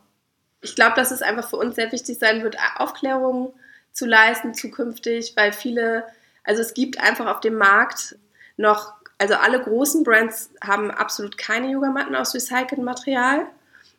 Ich 0.62 0.76
glaube, 0.76 0.96
dass 0.96 1.12
es 1.12 1.22
einfach 1.22 1.50
für 1.50 1.58
uns 1.58 1.76
sehr 1.76 1.92
wichtig 1.92 2.20
sein 2.20 2.44
wird, 2.44 2.58
Aufklärung 2.78 3.54
zu 3.92 4.06
leisten 4.06 4.54
zukünftig, 4.54 5.34
weil 5.36 5.54
viele, 5.54 6.06
also 6.44 6.62
es 6.62 6.74
gibt 6.74 7.00
einfach 7.00 7.28
auf 7.28 7.40
dem 7.40 7.56
Markt 7.56 8.16
noch 8.58 8.94
also 9.22 9.36
alle 9.36 9.62
großen 9.62 10.04
Brands 10.04 10.50
haben 10.64 10.90
absolut 10.90 11.38
keine 11.38 11.70
Yogamatten 11.70 12.16
aus 12.16 12.34
recyceltem 12.34 12.84
Material. 12.84 13.46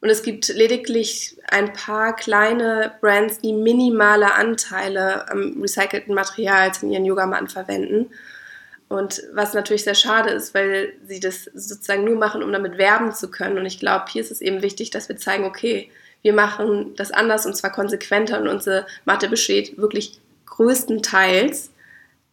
Und 0.00 0.08
es 0.08 0.24
gibt 0.24 0.48
lediglich 0.48 1.38
ein 1.48 1.72
paar 1.72 2.16
kleine 2.16 2.94
Brands, 3.00 3.38
die 3.38 3.52
minimale 3.52 4.34
Anteile 4.34 5.30
am 5.30 5.62
recycelten 5.62 6.12
Material 6.12 6.72
in 6.82 6.90
ihren 6.90 7.04
Yogamatten 7.04 7.46
verwenden. 7.46 8.10
Und 8.88 9.22
was 9.32 9.54
natürlich 9.54 9.84
sehr 9.84 9.94
schade 9.94 10.30
ist, 10.30 10.54
weil 10.54 10.94
sie 11.06 11.20
das 11.20 11.44
sozusagen 11.54 12.02
nur 12.02 12.16
machen, 12.16 12.42
um 12.42 12.52
damit 12.52 12.76
werben 12.76 13.12
zu 13.12 13.30
können. 13.30 13.58
Und 13.58 13.66
ich 13.66 13.78
glaube, 13.78 14.06
hier 14.08 14.22
ist 14.22 14.32
es 14.32 14.40
eben 14.40 14.60
wichtig, 14.60 14.90
dass 14.90 15.08
wir 15.08 15.18
zeigen, 15.18 15.44
okay, 15.44 15.88
wir 16.22 16.32
machen 16.32 16.96
das 16.96 17.12
anders 17.12 17.46
und 17.46 17.56
zwar 17.56 17.70
konsequenter 17.70 18.40
und 18.40 18.48
unsere 18.48 18.86
Matte 19.04 19.28
besteht 19.28 19.78
wirklich 19.78 20.18
größtenteils 20.46 21.71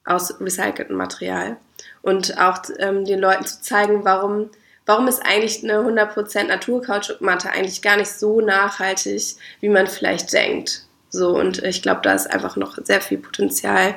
aus 0.09 0.39
recyceltem 0.41 0.95
Material 0.95 1.57
und 2.01 2.37
auch 2.39 2.59
ähm, 2.79 3.05
den 3.05 3.19
Leuten 3.19 3.45
zu 3.45 3.61
zeigen, 3.61 4.03
warum, 4.03 4.49
warum 4.85 5.07
ist 5.07 5.25
eigentlich 5.25 5.63
eine 5.63 5.79
100% 5.79 6.45
Naturkautschukmatte 6.45 7.51
eigentlich 7.51 7.81
gar 7.81 7.97
nicht 7.97 8.11
so 8.11 8.41
nachhaltig, 8.41 9.35
wie 9.59 9.69
man 9.69 9.87
vielleicht 9.87 10.33
denkt. 10.33 10.85
So, 11.09 11.29
und 11.37 11.63
ich 11.63 11.81
glaube, 11.81 12.01
da 12.03 12.13
ist 12.13 12.31
einfach 12.31 12.55
noch 12.55 12.77
sehr 12.83 13.01
viel 13.01 13.17
Potenzial 13.17 13.95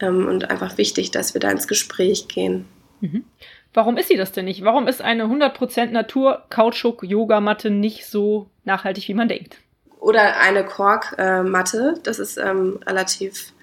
ähm, 0.00 0.26
und 0.28 0.50
einfach 0.50 0.78
wichtig, 0.78 1.10
dass 1.10 1.34
wir 1.34 1.40
da 1.40 1.50
ins 1.50 1.68
Gespräch 1.68 2.28
gehen. 2.28 2.66
Mhm. 3.00 3.24
Warum 3.72 3.96
ist 3.96 4.08
sie 4.08 4.16
das 4.16 4.32
denn 4.32 4.44
nicht? 4.44 4.64
Warum 4.64 4.86
ist 4.86 5.02
eine 5.02 5.24
100% 5.24 5.86
Natur-Kautschuk-Yogamatte 5.86 7.70
nicht 7.70 8.06
so 8.06 8.48
nachhaltig, 8.64 9.08
wie 9.08 9.14
man 9.14 9.28
denkt? 9.28 9.56
Oder 9.98 10.38
eine 10.38 10.64
Kork-Matte, 10.64 11.94
das 12.02 12.18
ist 12.18 12.36
ähm, 12.36 12.78
relativ 12.86 13.53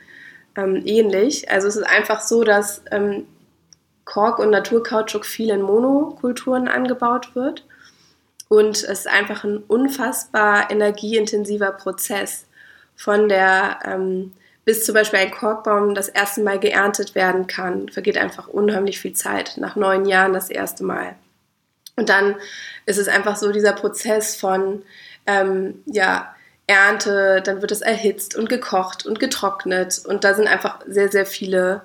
ähm, 0.56 0.82
ähnlich. 0.86 1.50
Also 1.50 1.68
es 1.68 1.76
ist 1.76 1.88
einfach 1.88 2.22
so, 2.22 2.44
dass 2.44 2.82
ähm, 2.92 3.26
Kork 4.06 4.40
und 4.40 4.50
Naturkautschuk 4.50 5.26
viel 5.26 5.50
in 5.50 5.62
Monokulturen 5.62 6.68
angebaut 6.68 7.36
wird. 7.36 7.66
Und 8.50 8.76
es 8.76 8.84
ist 8.84 9.08
einfach 9.08 9.46
ein 9.46 9.58
unfassbar 9.60 10.70
energieintensiver 10.70 11.72
Prozess 11.72 12.46
von 12.96 13.30
der, 13.30 13.80
ähm, 13.86 14.34
bis 14.66 14.86
zum 14.86 14.94
Beispiel 14.94 15.20
ein 15.20 15.32
Korkbaum 15.32 15.96
das 15.96 16.10
erste 16.10 16.44
Mal 16.44 16.60
geerntet 16.60 17.16
werden 17.16 17.48
kann, 17.48 17.88
vergeht 17.90 18.18
einfach 18.18 18.48
unheimlich 18.50 19.00
viel 19.00 19.14
Zeit. 19.14 19.56
Nach 19.58 19.78
neun 19.78 20.06
Jahren 20.06 20.34
das 20.34 20.50
erste 20.50 20.84
Mal. 20.84 21.16
Und 21.96 22.10
dann 22.10 22.36
ist 22.86 22.98
es 22.98 23.08
einfach 23.08 23.38
so 23.38 23.52
dieser 23.52 23.74
Prozess 23.74 24.36
von, 24.36 24.84
ähm, 25.26 25.82
ja, 25.86 26.36
Ernte, 26.72 27.42
dann 27.44 27.62
wird 27.62 27.72
es 27.72 27.82
erhitzt 27.82 28.36
und 28.36 28.50
gekocht 28.50 29.06
und 29.06 29.20
getrocknet. 29.20 30.02
Und 30.06 30.24
da 30.24 30.34
sind 30.34 30.48
einfach 30.48 30.80
sehr, 30.88 31.10
sehr 31.10 31.26
viele 31.26 31.82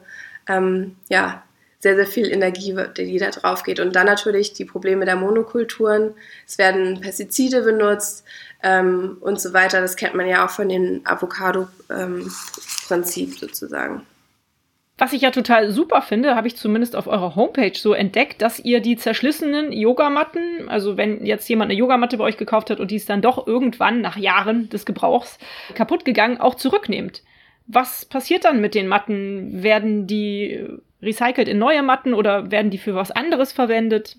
ähm, 0.49 0.97
ja, 1.09 1.43
sehr, 1.79 1.97
sehr 1.97 2.07
viel 2.07 2.33
Energie, 2.33 2.75
die 2.97 3.19
da 3.19 3.29
drauf 3.31 3.63
geht. 3.63 3.81
Und 3.81 3.95
dann 3.95 4.07
natürlich 4.07 4.55
die 4.55 4.65
Probleme 4.65 5.05
der 5.05 5.17
Monokulturen. 5.17 6.15
Es 6.47 6.57
werden 6.59 7.01
Pestizide 7.01 7.63
benutzt 7.63 8.25
ähm, 8.63 9.19
und 9.21 9.41
so 9.41 9.53
weiter. 9.53 9.81
Das 9.81 9.97
kennt 9.97 10.15
man 10.15 10.27
ja 10.27 10.45
auch 10.45 10.51
von 10.51 10.69
dem 10.69 11.01
Avocado-Prinzip 11.05 13.29
ähm, 13.29 13.37
sozusagen. 13.39 14.07
Was 14.99 15.13
ich 15.13 15.21
ja 15.21 15.31
total 15.31 15.71
super 15.71 16.01
finde, 16.01 16.37
habe 16.37 16.49
ich 16.49 16.57
zumindest 16.57 16.97
auf 16.97 17.07
eurer 17.07 17.37
Homepage 17.37 17.75
so 17.75 17.93
entdeckt, 17.93 18.41
dass 18.41 18.59
ihr 18.59 18.81
die 18.81 18.97
zerschlissenen 18.97 19.71
Yogamatten, 19.71 20.71
also 20.71 20.97
wenn 20.97 21.27
jetzt 21.27 21.47
jemand 21.51 21.71
eine 21.71 21.79
Yogamatte 21.79 22.17
bei 22.17 22.25
euch 22.25 22.39
gekauft 22.39 22.71
hat 22.71 22.81
und 22.81 22.91
die 22.91 22.97
ist 22.97 23.11
dann 23.11 23.21
doch 23.21 23.47
irgendwann 23.47 24.01
nach 24.01 24.17
Jahren 24.17 24.71
des 24.71 24.87
Gebrauchs 24.87 25.39
kaputt 25.75 26.07
gegangen, 26.07 26.41
auch 26.41 26.55
zurücknehmt. 26.55 27.23
Was 27.67 28.07
passiert 28.07 28.47
dann 28.47 28.63
mit 28.63 28.75
den 28.75 28.89
Matten? 28.89 29.63
Werden 29.63 30.07
die 30.07 30.67
recycelt 31.03 31.49
in 31.49 31.59
neue 31.59 31.83
Matten 31.83 32.15
oder 32.15 32.51
werden 32.51 32.71
die 32.71 32.79
für 32.79 32.95
was 32.95 33.11
anderes 33.11 33.53
verwendet? 33.53 34.17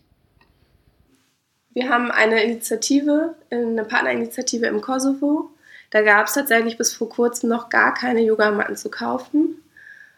Wir 1.71 1.89
haben 1.89 2.11
eine 2.11 2.43
Initiative, 2.43 3.35
eine 3.49 3.83
Partnerinitiative 3.83 4.67
im 4.67 4.81
Kosovo. 4.81 5.49
Da 5.89 6.01
gab 6.01 6.27
es 6.27 6.33
tatsächlich 6.33 6.77
bis 6.77 6.93
vor 6.93 7.09
kurzem 7.09 7.49
noch 7.49 7.69
gar 7.69 7.95
keine 7.95 8.21
Yogamatten 8.21 8.75
zu 8.75 8.91
kaufen. 8.91 9.63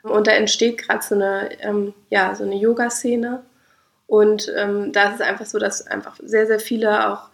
Und 0.04 0.28
da 0.28 0.32
entsteht 0.32 0.78
gerade 0.80 1.04
so 1.04 1.16
eine, 1.16 1.50
ähm, 1.62 1.94
ja, 2.10 2.36
so 2.36 2.44
eine 2.44 2.56
Yoga-Szene. 2.56 3.44
Und 4.08 4.52
ähm, 4.58 4.92
da 4.92 5.10
ist 5.10 5.16
es 5.16 5.22
einfach 5.22 5.46
so, 5.46 5.60
dass 5.60 5.86
einfach 5.86 6.18
sehr, 6.24 6.48
sehr 6.48 6.60
viele 6.60 7.10
auch 7.10 7.30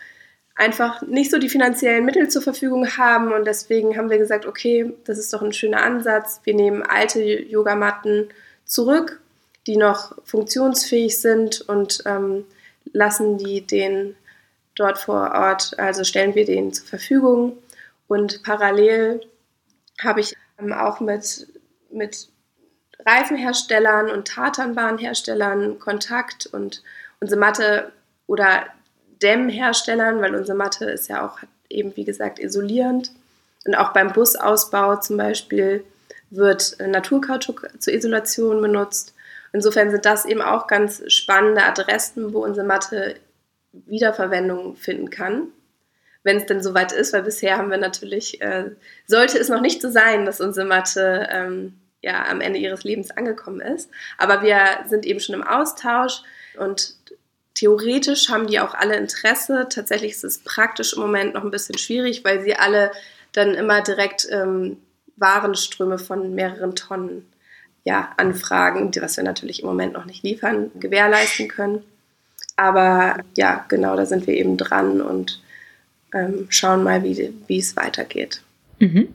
einfach 0.55 1.01
nicht 1.01 1.31
so 1.31 1.37
die 1.37 1.49
finanziellen 1.49 2.05
Mittel 2.05 2.29
zur 2.29 2.41
Verfügung 2.41 2.97
haben. 2.97 3.31
Und 3.33 3.45
deswegen 3.45 3.97
haben 3.97 4.09
wir 4.09 4.17
gesagt, 4.17 4.45
okay, 4.45 4.93
das 5.05 5.17
ist 5.17 5.33
doch 5.33 5.41
ein 5.41 5.53
schöner 5.53 5.83
Ansatz. 5.83 6.41
Wir 6.43 6.55
nehmen 6.55 6.83
alte 6.83 7.21
Yogamatten 7.21 8.29
zurück, 8.65 9.21
die 9.67 9.77
noch 9.77 10.15
funktionsfähig 10.23 11.19
sind 11.19 11.61
und 11.61 12.03
ähm, 12.05 12.45
lassen 12.93 13.37
die 13.37 13.61
den 13.61 14.15
dort 14.75 14.97
vor 14.97 15.31
Ort, 15.33 15.77
also 15.79 16.03
stellen 16.03 16.35
wir 16.35 16.45
den 16.45 16.73
zur 16.73 16.87
Verfügung. 16.87 17.57
Und 18.07 18.43
parallel 18.43 19.21
habe 20.01 20.19
ich 20.19 20.35
ähm, 20.59 20.73
auch 20.73 20.99
mit, 20.99 21.47
mit 21.89 22.29
Reifenherstellern 23.05 24.09
und 24.09 24.27
Tatanbahnherstellern 24.27 25.79
Kontakt 25.79 26.47
und 26.47 26.81
unsere 27.19 27.39
Matte 27.39 27.91
oder 28.27 28.65
Dämmherstellern, 29.21 30.21
weil 30.21 30.35
unsere 30.35 30.57
Matte 30.57 30.85
ist 30.85 31.07
ja 31.07 31.25
auch 31.25 31.39
eben, 31.69 31.95
wie 31.95 32.03
gesagt, 32.03 32.39
isolierend. 32.39 33.11
Und 33.65 33.75
auch 33.75 33.93
beim 33.93 34.13
Busausbau 34.13 34.97
zum 34.97 35.17
Beispiel 35.17 35.83
wird 36.29 36.77
Naturkautschuk 36.79 37.67
zur 37.79 37.93
Isolation 37.93 38.61
benutzt. 38.61 39.13
Insofern 39.53 39.89
sind 39.89 40.05
das 40.05 40.25
eben 40.25 40.41
auch 40.41 40.67
ganz 40.67 41.01
spannende 41.11 41.63
Adressen, 41.63 42.33
wo 42.33 42.43
unsere 42.43 42.65
Matte 42.65 43.15
Wiederverwendung 43.71 44.75
finden 44.75 45.09
kann, 45.09 45.47
wenn 46.23 46.37
es 46.37 46.45
denn 46.45 46.61
soweit 46.61 46.91
ist, 46.91 47.13
weil 47.13 47.23
bisher 47.23 47.57
haben 47.57 47.71
wir 47.71 47.77
natürlich, 47.77 48.41
äh, 48.41 48.71
sollte 49.05 49.37
es 49.37 49.49
noch 49.49 49.61
nicht 49.61 49.81
so 49.81 49.89
sein, 49.89 50.25
dass 50.25 50.41
unsere 50.41 50.65
Matte 50.65 51.27
ähm, 51.29 51.73
ja 52.05 52.25
am 52.29 52.39
Ende 52.39 52.59
ihres 52.59 52.83
Lebens 52.83 53.11
angekommen 53.11 53.59
ist. 53.59 53.89
Aber 54.17 54.41
wir 54.43 54.85
sind 54.87 55.05
eben 55.05 55.19
schon 55.19 55.35
im 55.35 55.43
Austausch 55.43 56.21
und 56.57 56.95
theoretisch 57.55 58.29
haben 58.29 58.47
die 58.47 58.59
auch 58.59 58.75
alle 58.75 58.95
Interesse. 58.95 59.67
Tatsächlich 59.69 60.11
ist 60.11 60.23
es 60.23 60.39
praktisch 60.39 60.93
im 60.93 61.01
Moment 61.01 61.33
noch 61.33 61.43
ein 61.43 61.51
bisschen 61.51 61.77
schwierig, 61.77 62.23
weil 62.23 62.41
sie 62.43 62.55
alle 62.55 62.91
dann 63.33 63.55
immer 63.55 63.81
direkt 63.81 64.27
ähm, 64.31 64.77
Warenströme 65.17 65.97
von 65.97 66.35
mehreren 66.35 66.75
Tonnen 66.75 67.25
ja, 67.83 68.13
Anfragen, 68.17 68.91
was 68.99 69.17
wir 69.17 69.23
natürlich 69.23 69.61
im 69.61 69.67
Moment 69.67 69.93
noch 69.93 70.05
nicht 70.05 70.23
liefern, 70.23 70.71
gewährleisten 70.79 71.47
können. 71.47 71.83
Aber 72.55 73.17
ja, 73.35 73.65
genau, 73.67 73.95
da 73.95 74.05
sind 74.05 74.27
wir 74.27 74.35
eben 74.35 74.57
dran 74.57 75.01
und 75.01 75.41
ähm, 76.13 76.47
schauen 76.49 76.83
mal, 76.83 77.03
wie, 77.03 77.33
es 77.49 77.75
weitergeht. 77.75 78.41
Mhm. 78.79 79.13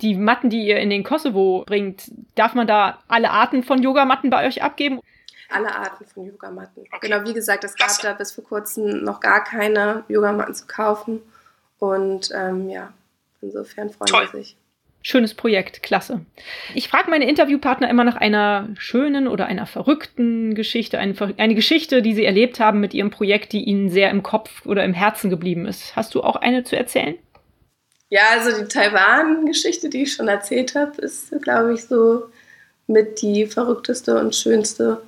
Die 0.00 0.14
Matten, 0.14 0.50
die 0.50 0.66
ihr 0.66 0.78
in 0.78 0.90
den 0.90 1.04
Kosovo 1.04 1.64
bringt, 1.66 2.10
darf 2.34 2.54
man 2.54 2.66
da 2.66 2.98
alle 3.08 3.30
Arten 3.30 3.62
von 3.62 3.82
Yogamatten 3.82 4.30
bei 4.30 4.46
euch 4.46 4.62
abgeben? 4.62 5.00
Alle 5.50 5.74
Arten 5.74 6.06
von 6.06 6.26
Yogamatten. 6.26 6.84
Okay. 6.92 7.08
Genau, 7.08 7.28
wie 7.28 7.34
gesagt, 7.34 7.64
es 7.64 7.74
gab 7.74 7.90
da 8.02 8.12
bis 8.14 8.32
vor 8.32 8.44
kurzem 8.44 9.02
noch 9.04 9.20
gar 9.20 9.42
keine 9.42 10.04
Yogamatten 10.08 10.54
zu 10.54 10.66
kaufen. 10.66 11.20
Und 11.78 12.30
ähm, 12.34 12.70
ja, 12.70 12.92
insofern 13.40 13.90
freuen 13.90 14.10
Toll. 14.10 14.28
wir 14.32 14.40
sich. 14.40 14.56
Schönes 15.02 15.32
Projekt, 15.32 15.82
klasse. 15.82 16.26
Ich 16.74 16.88
frage 16.88 17.08
meine 17.08 17.26
Interviewpartner 17.26 17.88
immer 17.88 18.04
nach 18.04 18.16
einer 18.16 18.68
schönen 18.76 19.28
oder 19.28 19.46
einer 19.46 19.64
verrückten 19.64 20.54
Geschichte, 20.54 20.98
eine, 20.98 21.14
eine, 21.38 21.54
Geschichte, 21.54 22.02
die 22.02 22.12
sie 22.12 22.26
erlebt 22.26 22.60
haben 22.60 22.80
mit 22.80 22.92
ihrem 22.92 23.10
Projekt, 23.10 23.52
die 23.52 23.64
ihnen 23.64 23.88
sehr 23.88 24.10
im 24.10 24.22
Kopf 24.22 24.66
oder 24.66 24.84
im 24.84 24.92
Herzen 24.92 25.30
geblieben 25.30 25.64
ist. 25.64 25.96
Hast 25.96 26.14
du 26.14 26.22
auch 26.22 26.36
eine 26.36 26.64
zu 26.64 26.76
erzählen? 26.76 27.16
Ja, 28.10 28.22
also 28.30 28.60
die 28.60 28.68
Taiwan-Geschichte, 28.68 29.88
die 29.88 30.02
ich 30.02 30.12
schon 30.12 30.28
erzählt 30.28 30.74
habe, 30.74 31.00
ist, 31.00 31.30
glaube 31.42 31.74
ich, 31.74 31.84
so 31.84 32.28
mit 32.86 33.22
die 33.22 33.46
verrückteste 33.46 34.18
und 34.18 34.34
schönste, 34.34 35.00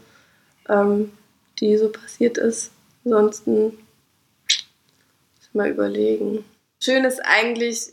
ähm, 0.69 1.13
die 1.59 1.77
so 1.77 1.91
passiert 1.91 2.39
ist. 2.39 2.71
Ansonsten 3.05 3.77
mal 5.53 5.69
überlegen. 5.69 6.45
Schön 6.81 7.05
ist 7.05 7.21
eigentlich, 7.25 7.93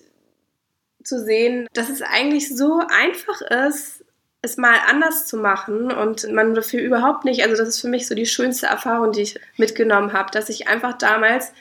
zu 1.04 1.24
sehen, 1.24 1.68
dass 1.74 1.90
es 1.90 2.02
eigentlich 2.02 2.56
so 2.56 2.82
einfach 2.88 3.42
ist, 3.42 4.04
es 4.42 4.58
mal 4.58 4.78
anders 4.88 5.26
zu 5.28 5.38
machen 5.38 5.92
und 5.92 6.32
man 6.32 6.54
dafür 6.54 6.82
überhaupt 6.82 7.26
nicht, 7.26 7.44
also 7.44 7.58
das 7.58 7.70
ist 7.70 7.82
für 7.82 7.88
mich 7.88 8.08
so 8.08 8.16
die 8.16 8.26
schönste 8.26 8.68
Erfahrung, 8.68 9.12
die 9.12 9.22
ich 9.22 9.40
mitgenommen 9.58 10.14
habe, 10.14 10.32
dass 10.32 10.50
ich 10.50 10.68
einfach 10.68 10.98
damals 10.98 11.52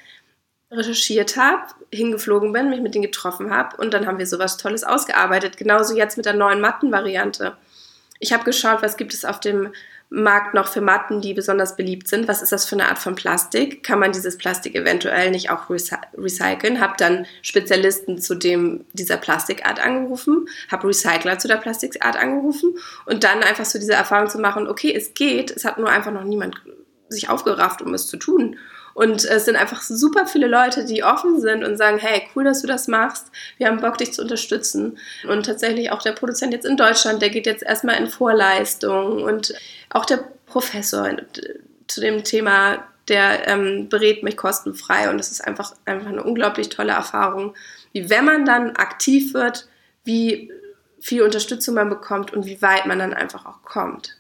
recherchiert 0.70 1.36
habe, 1.36 1.62
hingeflogen 1.92 2.52
bin, 2.52 2.70
mich 2.70 2.80
mit 2.80 2.94
denen 2.94 3.04
getroffen 3.04 3.50
habe 3.50 3.76
und 3.76 3.94
dann 3.94 4.06
haben 4.06 4.18
wir 4.18 4.26
sowas 4.26 4.58
Tolles 4.58 4.84
ausgearbeitet. 4.84 5.56
Genauso 5.56 5.96
jetzt 5.96 6.16
mit 6.16 6.26
der 6.26 6.34
neuen 6.34 6.60
Mattenvariante. 6.60 7.56
Ich 8.20 8.32
habe 8.32 8.44
geschaut, 8.44 8.82
was 8.82 8.96
gibt 8.96 9.14
es 9.14 9.24
auf 9.24 9.40
dem 9.40 9.72
Markt 10.10 10.54
noch 10.54 10.68
für 10.68 10.80
Matten, 10.80 11.20
die 11.20 11.34
besonders 11.34 11.76
beliebt 11.76 12.08
sind. 12.08 12.28
Was 12.28 12.40
ist 12.40 12.50
das 12.50 12.64
für 12.64 12.76
eine 12.76 12.88
Art 12.88 12.98
von 12.98 13.14
Plastik? 13.14 13.82
Kann 13.82 13.98
man 13.98 14.12
dieses 14.12 14.38
Plastik 14.38 14.74
eventuell 14.74 15.30
nicht 15.30 15.50
auch 15.50 15.68
recyceln? 15.68 16.80
Hab 16.80 16.96
dann 16.96 17.26
Spezialisten 17.42 18.18
zu 18.18 18.34
dem 18.34 18.86
dieser 18.94 19.18
Plastikart 19.18 19.84
angerufen, 19.84 20.48
hab 20.70 20.82
Recycler 20.84 21.38
zu 21.38 21.46
der 21.46 21.56
Plastikart 21.56 22.16
angerufen 22.16 22.74
und 23.04 23.22
dann 23.22 23.42
einfach 23.42 23.66
so 23.66 23.78
diese 23.78 23.92
Erfahrung 23.92 24.30
zu 24.30 24.38
machen, 24.38 24.66
okay, 24.66 24.94
es 24.94 25.12
geht, 25.12 25.50
es 25.50 25.66
hat 25.66 25.78
nur 25.78 25.90
einfach 25.90 26.12
noch 26.12 26.24
niemand 26.24 26.56
sich 27.10 27.28
aufgerafft, 27.28 27.82
um 27.82 27.92
es 27.92 28.06
zu 28.06 28.16
tun. 28.16 28.56
Und 28.98 29.24
es 29.24 29.44
sind 29.44 29.54
einfach 29.54 29.80
super 29.80 30.26
viele 30.26 30.48
Leute, 30.48 30.84
die 30.84 31.04
offen 31.04 31.40
sind 31.40 31.62
und 31.62 31.76
sagen, 31.76 31.98
hey, 31.98 32.22
cool, 32.34 32.42
dass 32.42 32.62
du 32.62 32.66
das 32.66 32.88
machst. 32.88 33.30
Wir 33.56 33.68
haben 33.68 33.80
Bock, 33.80 33.96
dich 33.96 34.12
zu 34.12 34.22
unterstützen. 34.22 34.98
Und 35.28 35.46
tatsächlich 35.46 35.92
auch 35.92 36.02
der 36.02 36.10
Produzent 36.10 36.52
jetzt 36.52 36.66
in 36.66 36.76
Deutschland, 36.76 37.22
der 37.22 37.30
geht 37.30 37.46
jetzt 37.46 37.62
erstmal 37.62 37.94
in 37.94 38.08
Vorleistung. 38.08 39.22
Und 39.22 39.54
auch 39.90 40.04
der 40.04 40.24
Professor 40.46 41.10
zu 41.86 42.00
dem 42.00 42.24
Thema, 42.24 42.88
der 43.06 43.46
ähm, 43.46 43.88
berät 43.88 44.24
mich 44.24 44.36
kostenfrei. 44.36 45.08
Und 45.08 45.20
es 45.20 45.30
ist 45.30 45.46
einfach, 45.46 45.76
einfach 45.84 46.08
eine 46.08 46.24
unglaublich 46.24 46.68
tolle 46.68 46.90
Erfahrung, 46.90 47.54
wie 47.92 48.10
wenn 48.10 48.24
man 48.24 48.44
dann 48.44 48.74
aktiv 48.74 49.32
wird, 49.32 49.68
wie 50.02 50.50
viel 50.98 51.22
Unterstützung 51.22 51.76
man 51.76 51.88
bekommt 51.88 52.32
und 52.32 52.46
wie 52.46 52.60
weit 52.62 52.86
man 52.86 52.98
dann 52.98 53.14
einfach 53.14 53.46
auch 53.46 53.62
kommt 53.62 54.17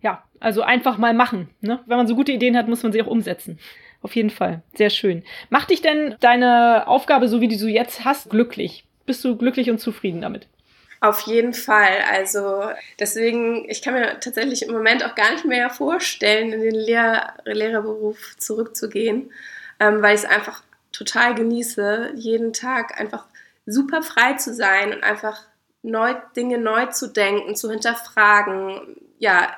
ja, 0.00 0.24
also 0.40 0.62
einfach 0.62 0.98
mal 0.98 1.14
machen. 1.14 1.50
Ne? 1.60 1.80
Wenn 1.86 1.96
man 1.96 2.06
so 2.06 2.14
gute 2.14 2.32
Ideen 2.32 2.56
hat, 2.56 2.68
muss 2.68 2.82
man 2.82 2.92
sie 2.92 3.02
auch 3.02 3.06
umsetzen. 3.06 3.58
Auf 4.02 4.14
jeden 4.14 4.30
Fall. 4.30 4.62
Sehr 4.74 4.90
schön. 4.90 5.24
Macht 5.50 5.70
dich 5.70 5.82
denn 5.82 6.16
deine 6.20 6.86
Aufgabe, 6.86 7.28
so 7.28 7.40
wie 7.40 7.48
du 7.48 7.56
sie 7.56 7.74
jetzt 7.74 8.04
hast, 8.04 8.30
glücklich? 8.30 8.84
Bist 9.06 9.24
du 9.24 9.36
glücklich 9.36 9.70
und 9.70 9.78
zufrieden 9.78 10.20
damit? 10.20 10.48
Auf 11.00 11.20
jeden 11.22 11.54
Fall. 11.54 11.98
Also 12.10 12.70
deswegen, 12.98 13.68
ich 13.68 13.82
kann 13.82 13.94
mir 13.94 14.18
tatsächlich 14.20 14.62
im 14.62 14.72
Moment 14.72 15.04
auch 15.04 15.14
gar 15.14 15.32
nicht 15.32 15.44
mehr 15.44 15.70
vorstellen, 15.70 16.52
in 16.52 16.62
den 16.62 16.74
Lehr 16.74 17.34
Lehrerberuf 17.44 18.36
zurückzugehen, 18.38 19.30
ähm, 19.78 20.02
weil 20.02 20.14
ich 20.14 20.22
es 20.22 20.28
einfach 20.28 20.62
total 20.92 21.34
genieße, 21.34 22.12
jeden 22.14 22.52
Tag 22.52 22.98
einfach 22.98 23.26
super 23.66 24.02
frei 24.02 24.34
zu 24.34 24.54
sein 24.54 24.94
und 24.94 25.04
einfach 25.04 25.42
neu, 25.82 26.14
Dinge 26.34 26.58
neu 26.58 26.86
zu 26.86 27.08
denken, 27.08 27.56
zu 27.56 27.70
hinterfragen. 27.70 28.96
Ja, 29.18 29.56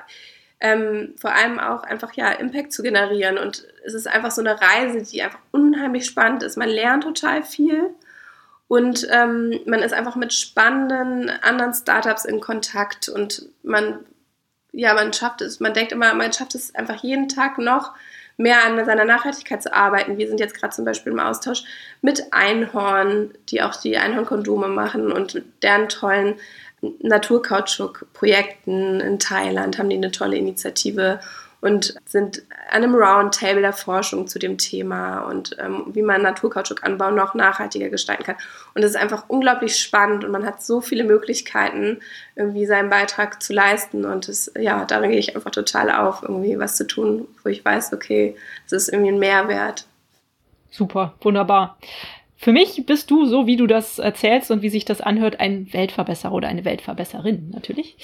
ähm, 0.61 1.15
vor 1.17 1.35
allem 1.35 1.59
auch 1.59 1.85
einfach 1.85 2.13
ja 2.15 2.31
Impact 2.33 2.73
zu 2.73 2.83
generieren. 2.83 3.39
Und 3.39 3.67
es 3.85 3.95
ist 3.95 4.09
einfach 4.09 4.31
so 4.31 4.41
eine 4.41 4.61
Reise, 4.61 5.03
die 5.03 5.23
einfach 5.23 5.39
unheimlich 5.53 6.07
spannend 6.07 6.43
ist. 6.43 6.57
Man 6.57 6.69
lernt 6.69 7.05
total 7.05 7.43
viel 7.43 7.91
und 8.67 9.07
ähm, 9.11 9.61
man 9.67 9.81
ist 9.81 9.95
einfach 9.95 10.17
mit 10.17 10.33
spannenden 10.33 11.31
anderen 11.31 11.73
Startups 11.75 12.25
in 12.25 12.41
Kontakt 12.41 13.09
und 13.09 13.47
man 13.63 14.01
ja 14.73 14.95
man 14.95 15.13
schafft 15.13 15.41
es. 15.41 15.61
Man 15.61 15.75
denkt 15.75 15.93
immer, 15.93 16.13
man 16.15 16.33
schafft 16.33 16.55
es 16.55 16.75
einfach 16.75 17.03
jeden 17.03 17.29
Tag 17.29 17.59
noch 17.59 17.95
mehr 18.37 18.65
an 18.65 18.83
seiner 18.85 19.05
Nachhaltigkeit 19.05 19.63
zu 19.63 19.75
arbeiten. 19.75 20.17
Wir 20.17 20.29
sind 20.29 20.39
jetzt 20.39 20.55
gerade 20.55 20.75
zum 20.75 20.85
Beispiel 20.85 21.13
im 21.13 21.19
Austausch 21.19 21.65
mit 22.03 22.33
Einhorn, 22.33 23.33
die 23.49 23.63
auch 23.63 23.75
die 23.75 23.99
Einhornkondome 23.99 24.69
machen 24.69 25.11
und 25.11 25.43
deren 25.63 25.89
tollen 25.89 26.37
Naturkautschuk-Projekten 26.81 29.01
in 29.01 29.19
Thailand 29.19 29.79
haben 29.79 29.91
die 29.91 29.97
eine 29.97 30.11
tolle 30.11 30.37
Initiative 30.37 31.21
und 31.61 31.95
sind 32.07 32.43
an 32.71 32.85
einem 32.85 32.95
Roundtable 32.95 33.63
der 33.63 33.73
Forschung 33.73 34.29
zu 34.29 34.39
dem 34.39 34.59
Thema 34.59 35.23
und 35.23 35.57
ähm, 35.59 35.87
wie 35.89 36.03
man 36.03 36.23
Naturkautschukanbau 36.23 37.11
noch 37.11 37.35
nachhaltiger 37.35 37.89
gestalten 37.89 38.23
kann. 38.23 38.37
Und 38.75 38.85
es 38.85 38.93
ist 38.93 38.97
einfach 38.97 39.25
unglaublich 39.29 39.77
spannend 39.77 40.25
und 40.25 40.31
man 40.31 40.47
hat 40.47 40.63
so 40.63 40.81
viele 40.81 41.03
Möglichkeiten, 41.03 41.99
irgendwie 42.37 42.67
seinen 42.67 42.91
Beitrag 42.91 43.43
zu 43.43 43.53
leisten. 43.53 44.05
Und 44.05 44.29
das, 44.29 44.53
ja, 44.57 44.85
darin 44.85 45.11
gehe 45.11 45.19
ich 45.19 45.35
einfach 45.35 45.51
total 45.51 45.91
auf, 45.91 46.23
irgendwie 46.23 46.59
was 46.59 46.77
zu 46.77 46.87
tun, 46.87 47.27
wo 47.43 47.49
ich 47.49 47.65
weiß, 47.65 47.93
okay, 47.93 48.37
es 48.67 48.73
ist 48.73 48.89
irgendwie 48.89 49.13
ein 49.13 49.19
Mehrwert. 49.19 49.87
Super, 50.71 51.15
wunderbar. 51.23 51.77
Für 52.41 52.53
mich 52.53 52.87
bist 52.87 53.11
du, 53.11 53.27
so 53.27 53.49
wie 53.49 53.57
du 53.57 53.67
das 53.67 53.99
erzählst 53.99 54.53
und 54.53 54.63
wie 54.63 54.69
sich 54.69 54.85
das 54.85 55.01
anhört, 55.01 55.41
ein 55.41 55.73
Weltverbesserer 55.73 56.33
oder 56.33 56.47
eine 56.47 56.65
Weltverbesserin 56.65 57.51
natürlich. 57.51 57.97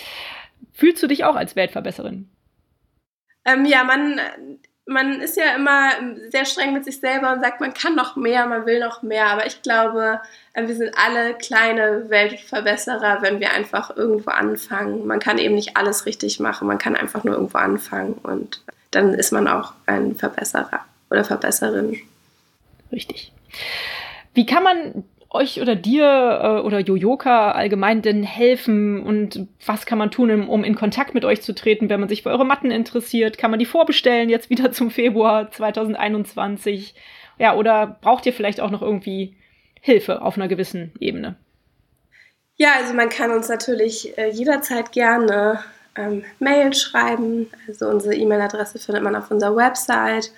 Fühlst 0.72 1.00
du 1.00 1.06
dich 1.06 1.22
auch 1.22 1.36
als 1.36 1.54
Weltverbesserin? 1.54 2.28
Ähm, 3.44 3.64
ja, 3.64 3.84
man, 3.84 4.20
man 4.86 5.20
ist 5.20 5.36
ja 5.36 5.54
immer 5.54 5.90
sehr 6.30 6.46
streng 6.46 6.72
mit 6.72 6.84
sich 6.84 6.98
selber 6.98 7.32
und 7.32 7.42
sagt, 7.42 7.60
man 7.60 7.74
kann 7.74 7.94
noch 7.94 8.16
mehr, 8.16 8.46
man 8.46 8.66
will 8.66 8.80
noch 8.80 9.02
mehr. 9.02 9.28
Aber 9.28 9.46
ich 9.46 9.62
glaube, 9.62 10.20
äh, 10.52 10.66
wir 10.66 10.74
sind 10.74 10.92
alle 10.96 11.34
kleine 11.34 12.10
Weltverbesserer, 12.10 13.22
wenn 13.22 13.38
wir 13.38 13.52
einfach 13.52 13.96
irgendwo 13.96 14.30
anfangen. 14.30 15.06
Man 15.06 15.20
kann 15.20 15.38
eben 15.38 15.54
nicht 15.54 15.76
alles 15.76 16.06
richtig 16.06 16.40
machen, 16.40 16.66
man 16.66 16.78
kann 16.78 16.96
einfach 16.96 17.22
nur 17.22 17.34
irgendwo 17.34 17.58
anfangen 17.58 18.14
und 18.14 18.62
dann 18.90 19.14
ist 19.14 19.30
man 19.30 19.46
auch 19.46 19.74
ein 19.86 20.16
Verbesserer 20.16 20.84
oder 21.08 21.24
Verbesserin. 21.24 22.00
Richtig. 22.90 23.32
Wie 24.34 24.46
kann 24.46 24.62
man 24.62 25.04
euch 25.30 25.60
oder 25.60 25.74
dir 25.74 26.04
äh, 26.04 26.60
oder 26.60 26.78
Jojoka 26.78 27.52
allgemein 27.52 28.02
denn 28.02 28.22
helfen 28.22 29.02
und 29.02 29.48
was 29.66 29.84
kann 29.84 29.98
man 29.98 30.10
tun, 30.10 30.46
um 30.48 30.62
in 30.62 30.76
Kontakt 30.76 31.12
mit 31.12 31.24
euch 31.24 31.42
zu 31.42 31.54
treten, 31.54 31.88
wenn 31.88 32.00
man 32.00 32.08
sich 32.08 32.22
für 32.22 32.30
eure 32.30 32.46
Matten 32.46 32.70
interessiert? 32.70 33.36
Kann 33.36 33.50
man 33.50 33.58
die 33.58 33.66
vorbestellen 33.66 34.28
jetzt 34.28 34.48
wieder 34.48 34.70
zum 34.72 34.90
Februar 34.90 35.50
2021? 35.50 36.94
Ja, 37.38 37.56
oder 37.56 37.98
braucht 38.00 38.26
ihr 38.26 38.32
vielleicht 38.32 38.60
auch 38.60 38.70
noch 38.70 38.82
irgendwie 38.82 39.36
Hilfe 39.80 40.22
auf 40.22 40.36
einer 40.36 40.48
gewissen 40.48 40.92
Ebene? 41.00 41.36
Ja, 42.56 42.74
also 42.78 42.94
man 42.94 43.08
kann 43.08 43.32
uns 43.32 43.48
natürlich 43.48 44.16
äh, 44.16 44.30
jederzeit 44.30 44.92
gerne 44.92 45.58
ähm, 45.96 46.24
Mail 46.38 46.72
schreiben. 46.74 47.50
Also 47.66 47.88
unsere 47.88 48.14
E-Mail-Adresse 48.14 48.78
findet 48.78 49.02
man 49.02 49.16
auf 49.16 49.32
unserer 49.32 49.56
Website. 49.56 50.30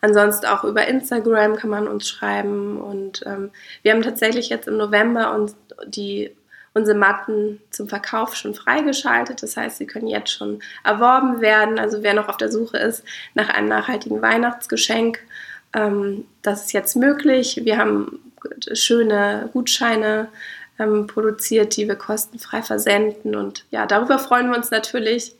Ansonsten 0.00 0.46
auch 0.46 0.64
über 0.64 0.86
Instagram 0.86 1.56
kann 1.56 1.70
man 1.70 1.88
uns 1.88 2.08
schreiben. 2.08 2.80
Und 2.80 3.22
ähm, 3.26 3.50
wir 3.82 3.92
haben 3.92 4.02
tatsächlich 4.02 4.48
jetzt 4.48 4.68
im 4.68 4.76
November 4.76 5.34
uns 5.34 5.54
die, 5.86 6.34
unsere 6.72 6.96
Matten 6.96 7.60
zum 7.70 7.88
Verkauf 7.88 8.34
schon 8.34 8.54
freigeschaltet. 8.54 9.42
Das 9.42 9.56
heißt, 9.56 9.78
sie 9.78 9.86
können 9.86 10.06
jetzt 10.06 10.32
schon 10.32 10.62
erworben 10.84 11.40
werden. 11.40 11.78
Also 11.78 12.02
wer 12.02 12.14
noch 12.14 12.28
auf 12.28 12.36
der 12.36 12.50
Suche 12.50 12.78
ist 12.78 13.04
nach 13.34 13.48
einem 13.48 13.68
nachhaltigen 13.68 14.22
Weihnachtsgeschenk, 14.22 15.20
ähm, 15.74 16.24
das 16.42 16.66
ist 16.66 16.72
jetzt 16.72 16.96
möglich. 16.96 17.60
Wir 17.64 17.78
haben 17.78 18.20
schöne 18.72 19.50
Gutscheine 19.52 20.28
ähm, 20.78 21.06
produziert, 21.06 21.76
die 21.76 21.86
wir 21.86 21.96
kostenfrei 21.96 22.62
versenden. 22.62 23.36
Und 23.36 23.64
ja, 23.70 23.86
darüber 23.86 24.18
freuen 24.18 24.50
wir 24.50 24.56
uns 24.56 24.70
natürlich. 24.70 25.34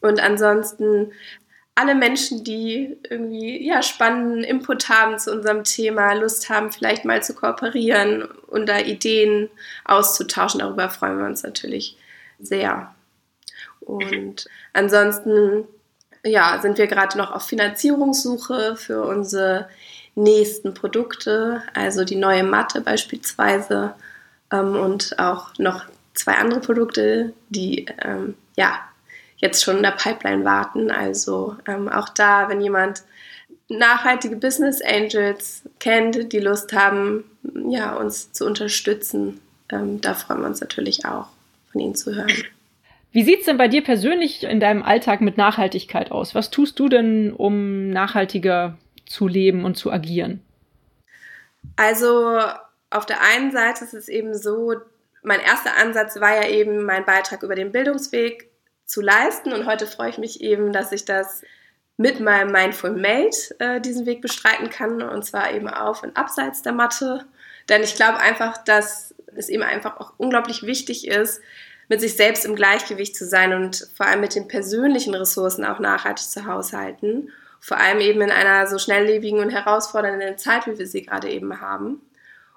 Und 0.00 0.20
ansonsten 0.20 1.12
alle 1.80 1.94
Menschen, 1.94 2.44
die 2.44 2.98
irgendwie 3.08 3.66
ja, 3.66 3.82
spannenden 3.82 4.44
Input 4.44 4.90
haben 4.90 5.18
zu 5.18 5.32
unserem 5.32 5.64
Thema, 5.64 6.12
Lust 6.12 6.50
haben, 6.50 6.70
vielleicht 6.70 7.06
mal 7.06 7.22
zu 7.22 7.34
kooperieren 7.34 8.22
und 8.48 8.68
da 8.68 8.78
Ideen 8.78 9.48
auszutauschen, 9.86 10.60
darüber 10.60 10.90
freuen 10.90 11.18
wir 11.18 11.24
uns 11.24 11.42
natürlich 11.42 11.96
sehr. 12.38 12.94
Und 13.80 14.46
ansonsten 14.74 15.64
ja, 16.22 16.58
sind 16.60 16.76
wir 16.76 16.86
gerade 16.86 17.16
noch 17.16 17.30
auf 17.32 17.44
Finanzierungssuche 17.44 18.76
für 18.76 19.02
unsere 19.02 19.68
nächsten 20.14 20.74
Produkte, 20.74 21.62
also 21.72 22.04
die 22.04 22.16
neue 22.16 22.44
Matte 22.44 22.82
beispielsweise 22.82 23.94
ähm, 24.52 24.76
und 24.76 25.18
auch 25.18 25.56
noch 25.56 25.86
zwei 26.12 26.34
andere 26.34 26.60
Produkte, 26.60 27.32
die 27.48 27.86
ähm, 28.02 28.34
ja 28.56 28.80
jetzt 29.40 29.64
schon 29.64 29.78
in 29.78 29.82
der 29.82 29.92
Pipeline 29.92 30.44
warten. 30.44 30.90
Also 30.90 31.56
ähm, 31.66 31.88
auch 31.88 32.08
da, 32.10 32.48
wenn 32.48 32.60
jemand 32.60 33.02
nachhaltige 33.68 34.36
Business 34.36 34.80
Angels 34.82 35.62
kennt, 35.78 36.32
die 36.32 36.40
Lust 36.40 36.72
haben, 36.72 37.24
ja, 37.68 37.94
uns 37.94 38.32
zu 38.32 38.44
unterstützen, 38.46 39.40
ähm, 39.70 40.00
da 40.00 40.14
freuen 40.14 40.40
wir 40.40 40.48
uns 40.48 40.60
natürlich 40.60 41.04
auch, 41.04 41.26
von 41.72 41.80
ihnen 41.80 41.94
zu 41.94 42.14
hören. 42.14 42.32
Wie 43.12 43.24
sieht 43.24 43.40
es 43.40 43.46
denn 43.46 43.56
bei 43.56 43.68
dir 43.68 43.82
persönlich 43.82 44.44
in 44.44 44.60
deinem 44.60 44.82
Alltag 44.82 45.20
mit 45.20 45.36
Nachhaltigkeit 45.36 46.12
aus? 46.12 46.34
Was 46.34 46.50
tust 46.50 46.78
du 46.78 46.88
denn, 46.88 47.32
um 47.32 47.90
nachhaltiger 47.90 48.78
zu 49.06 49.26
leben 49.26 49.64
und 49.64 49.76
zu 49.76 49.90
agieren? 49.90 50.40
Also 51.76 52.38
auf 52.90 53.06
der 53.06 53.20
einen 53.20 53.50
Seite 53.50 53.84
ist 53.84 53.94
es 53.94 54.08
eben 54.08 54.34
so, 54.34 54.74
mein 55.22 55.40
erster 55.40 55.76
Ansatz 55.76 56.20
war 56.20 56.34
ja 56.34 56.48
eben, 56.48 56.84
meinen 56.84 57.04
Beitrag 57.04 57.42
über 57.42 57.54
den 57.54 57.72
Bildungsweg 57.72 58.49
zu 58.90 59.00
leisten. 59.00 59.52
Und 59.52 59.66
heute 59.66 59.86
freue 59.86 60.10
ich 60.10 60.18
mich 60.18 60.40
eben, 60.40 60.72
dass 60.72 60.90
ich 60.92 61.04
das 61.04 61.42
mit 61.96 62.18
meinem 62.18 62.50
Mindful 62.50 62.90
Mate 62.90 63.54
äh, 63.60 63.80
diesen 63.80 64.04
Weg 64.04 64.20
bestreiten 64.20 64.68
kann. 64.68 65.00
Und 65.02 65.24
zwar 65.24 65.52
eben 65.52 65.68
auf 65.68 66.02
und 66.02 66.16
abseits 66.16 66.62
der 66.62 66.72
Matte. 66.72 67.24
Denn 67.68 67.82
ich 67.82 67.94
glaube 67.94 68.18
einfach, 68.18 68.58
dass 68.64 69.14
es 69.36 69.48
eben 69.48 69.62
einfach 69.62 70.00
auch 70.00 70.14
unglaublich 70.16 70.64
wichtig 70.64 71.06
ist, 71.06 71.40
mit 71.88 72.00
sich 72.00 72.16
selbst 72.16 72.44
im 72.44 72.56
Gleichgewicht 72.56 73.16
zu 73.16 73.26
sein 73.26 73.52
und 73.52 73.88
vor 73.94 74.06
allem 74.06 74.20
mit 74.20 74.34
den 74.34 74.48
persönlichen 74.48 75.14
Ressourcen 75.14 75.64
auch 75.64 75.78
nachhaltig 75.78 76.26
zu 76.26 76.46
haushalten. 76.46 77.30
Vor 77.60 77.76
allem 77.76 78.00
eben 78.00 78.20
in 78.22 78.30
einer 78.30 78.66
so 78.66 78.78
schnelllebigen 78.78 79.38
und 79.40 79.50
herausfordernden 79.50 80.38
Zeit, 80.38 80.66
wie 80.66 80.78
wir 80.78 80.86
sie 80.86 81.02
gerade 81.02 81.28
eben 81.30 81.60
haben. 81.60 82.00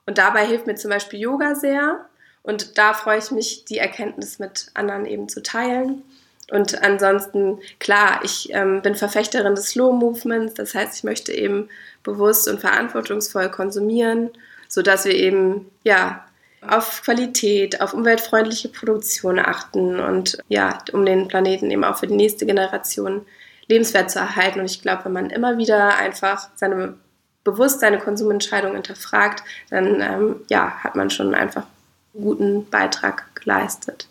Und 0.06 0.18
dabei 0.18 0.46
hilft 0.46 0.66
mir 0.66 0.76
zum 0.76 0.90
Beispiel 0.90 1.20
Yoga 1.20 1.56
sehr. 1.56 2.06
Und 2.42 2.78
da 2.78 2.94
freue 2.94 3.20
ich 3.20 3.32
mich, 3.32 3.66
die 3.66 3.78
Erkenntnis 3.78 4.40
mit 4.40 4.72
anderen 4.74 5.06
eben 5.06 5.30
zu 5.30 5.44
teilen. 5.44 6.04
Und 6.52 6.82
ansonsten, 6.84 7.60
klar, 7.80 8.20
ich 8.24 8.50
ähm, 8.54 8.82
bin 8.82 8.96
Verfechterin 8.96 9.56
des 9.56 9.70
Slow 9.70 9.94
Movements. 9.94 10.56
Das 10.56 10.76
heißt, 10.76 10.98
ich 10.98 11.04
möchte 11.04 11.32
eben 11.32 11.70
bewusst 12.04 12.48
und 12.48 12.60
verantwortungsvoll 12.60 13.50
konsumieren, 13.50 14.30
sodass 14.68 15.06
wir 15.06 15.16
eben, 15.16 15.70
ja, 15.84 16.26
auf 16.68 17.02
Qualität, 17.04 17.82
auf 17.82 17.94
umweltfreundliche 17.94 18.70
Produktion 18.70 19.38
achten 19.38 20.00
und 20.00 20.38
ja, 20.48 20.78
um 20.94 21.06
den 21.06 21.28
Planeten 21.28 21.70
eben 21.72 21.84
auch 21.84 21.98
für 21.98 22.08
die 22.08 22.16
nächste 22.16 22.46
Generation 22.46 23.26
lebenswert 23.68 24.12
zu 24.12 24.20
erhalten. 24.20 24.60
Und 24.62 24.66
ich 24.66 24.82
glaube, 24.82 25.06
wenn 25.06 25.12
man 25.12 25.30
immer 25.30 25.58
wieder 25.58 25.98
einfach 25.98 26.48
seine 26.56 26.96
bewusst 27.44 27.82
seine 27.82 28.00
Konsumentscheidung 28.00 28.74
hinterfragt, 28.74 29.44
dann 29.70 30.02
ähm, 30.02 30.36
ja, 30.50 30.72
hat 30.84 30.96
man 30.96 31.10
schon 31.10 31.36
einfach 31.36 31.66
einen 32.14 32.24
guten 32.24 32.70
Beitrag 32.70 33.36
geleistet. 33.36 34.08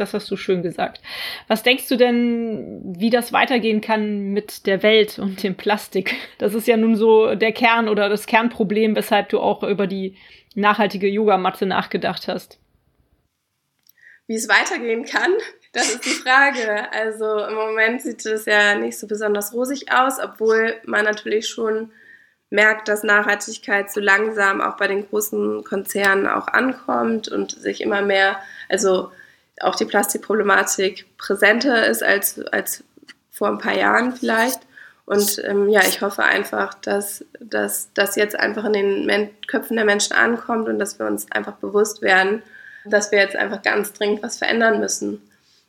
Das 0.00 0.14
hast 0.14 0.30
du 0.30 0.36
schön 0.36 0.62
gesagt. 0.62 1.02
Was 1.46 1.62
denkst 1.62 1.86
du 1.88 1.96
denn, 1.96 2.80
wie 2.98 3.10
das 3.10 3.34
weitergehen 3.34 3.82
kann 3.82 4.32
mit 4.32 4.66
der 4.66 4.82
Welt 4.82 5.18
und 5.18 5.42
dem 5.42 5.56
Plastik? 5.56 6.14
Das 6.38 6.54
ist 6.54 6.66
ja 6.66 6.78
nun 6.78 6.96
so 6.96 7.34
der 7.34 7.52
Kern 7.52 7.86
oder 7.86 8.08
das 8.08 8.24
Kernproblem, 8.26 8.96
weshalb 8.96 9.28
du 9.28 9.40
auch 9.40 9.62
über 9.62 9.86
die 9.86 10.16
nachhaltige 10.54 11.06
Yogamatte 11.06 11.66
nachgedacht 11.66 12.28
hast. 12.28 12.58
Wie 14.26 14.36
es 14.36 14.48
weitergehen 14.48 15.04
kann, 15.04 15.32
das 15.74 15.94
ist 15.94 16.06
die 16.06 16.08
Frage. 16.08 16.90
Also 16.92 17.44
im 17.44 17.54
Moment 17.54 18.00
sieht 18.00 18.24
es 18.24 18.46
ja 18.46 18.76
nicht 18.76 18.98
so 18.98 19.06
besonders 19.06 19.52
rosig 19.52 19.92
aus, 19.92 20.18
obwohl 20.18 20.76
man 20.86 21.04
natürlich 21.04 21.46
schon 21.46 21.92
merkt, 22.48 22.88
dass 22.88 23.02
Nachhaltigkeit 23.02 23.92
so 23.92 24.00
langsam 24.00 24.62
auch 24.62 24.78
bei 24.78 24.88
den 24.88 25.06
großen 25.06 25.62
Konzernen 25.62 26.26
auch 26.26 26.48
ankommt 26.48 27.28
und 27.28 27.52
sich 27.52 27.82
immer 27.82 28.00
mehr, 28.00 28.40
also 28.70 29.12
auch 29.60 29.74
die 29.74 29.84
Plastikproblematik 29.84 31.06
präsenter 31.18 31.86
ist 31.86 32.02
als, 32.02 32.40
als 32.46 32.84
vor 33.30 33.48
ein 33.48 33.58
paar 33.58 33.76
Jahren 33.76 34.14
vielleicht. 34.14 34.60
Und 35.06 35.42
ähm, 35.44 35.68
ja, 35.68 35.80
ich 35.80 36.02
hoffe 36.02 36.22
einfach, 36.22 36.74
dass, 36.74 37.24
das 37.40 38.14
jetzt 38.16 38.38
einfach 38.38 38.64
in 38.64 38.72
den 38.72 39.06
Men 39.06 39.30
Köpfen 39.48 39.76
der 39.76 39.84
Menschen 39.84 40.12
ankommt 40.12 40.68
und 40.68 40.78
dass 40.78 40.98
wir 40.98 41.06
uns 41.06 41.30
einfach 41.32 41.54
bewusst 41.54 42.00
werden, 42.00 42.42
dass 42.84 43.10
wir 43.10 43.18
jetzt 43.18 43.34
einfach 43.34 43.62
ganz 43.62 43.92
dringend 43.92 44.22
was 44.22 44.38
verändern 44.38 44.78
müssen. 44.78 45.20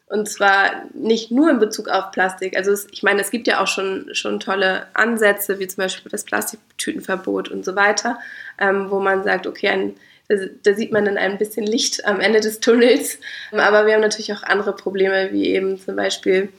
Und 0.05 0.29
zwar 0.29 0.83
nicht 0.93 1.31
nur 1.31 1.49
in 1.49 1.59
Bezug 1.59 1.87
auf 1.87 2.11
Plastik. 2.11 2.57
Also 2.57 2.71
es, 2.71 2.85
ich 2.91 3.01
meine, 3.01 3.21
es 3.21 3.31
gibt 3.31 3.47
ja 3.47 3.61
auch 3.61 3.67
schon, 3.67 4.13
schon 4.13 4.41
tolle 4.41 4.85
Ansätze, 4.93 5.57
wie 5.57 5.67
zum 5.67 5.83
Beispiel 5.83 6.11
das 6.11 6.25
Plastiktütenverbot 6.25 7.49
und 7.49 7.63
so 7.63 7.75
weiter, 7.75 8.19
ähm, 8.59 8.91
wo 8.91 8.99
man 8.99 9.23
sagt, 9.23 9.47
okay, 9.47 9.69
ein, 9.69 9.95
da, 10.35 10.45
da, 10.63 10.73
sieht 10.73 10.91
man 10.91 11.05
dann 11.05 11.17
ein 11.17 11.37
bisschen 11.37 11.65
Licht 11.65 12.05
am 12.05 12.19
Ende 12.19 12.39
des 12.39 12.59
Tunnels. 12.59 13.19
Aber 13.51 13.85
wir 13.85 13.93
haben 13.93 14.01
natürlich 14.01 14.33
auch 14.33 14.43
andere 14.43 14.75
Probleme, 14.75 15.31
wie 15.31 15.47
eben 15.47 15.79
zum 15.79 15.95
Beispiel 15.95 16.49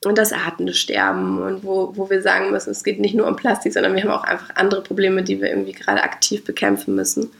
das 0.00 0.32
Artensterben 0.32 1.42
und 1.42 1.64
wo, 1.64 1.96
wo 1.96 2.08
wir 2.08 2.22
sagen 2.22 2.50
müssen, 2.50 2.70
es 2.70 2.84
geht 2.84 3.00
nicht 3.00 3.14
nur 3.14 3.26
um 3.26 3.36
Plastik, 3.36 3.72
sondern 3.72 3.94
wir 3.94 4.02
haben 4.02 4.10
auch 4.10 4.24
einfach 4.24 4.54
andere 4.54 4.82
Probleme, 4.82 5.24
die 5.24 5.40
wir 5.40 5.50
irgendwie 5.50 5.72
gerade 5.72 6.02
aktiv 6.02 6.44
bekämpfen 6.44 6.94
müssen 6.94 7.30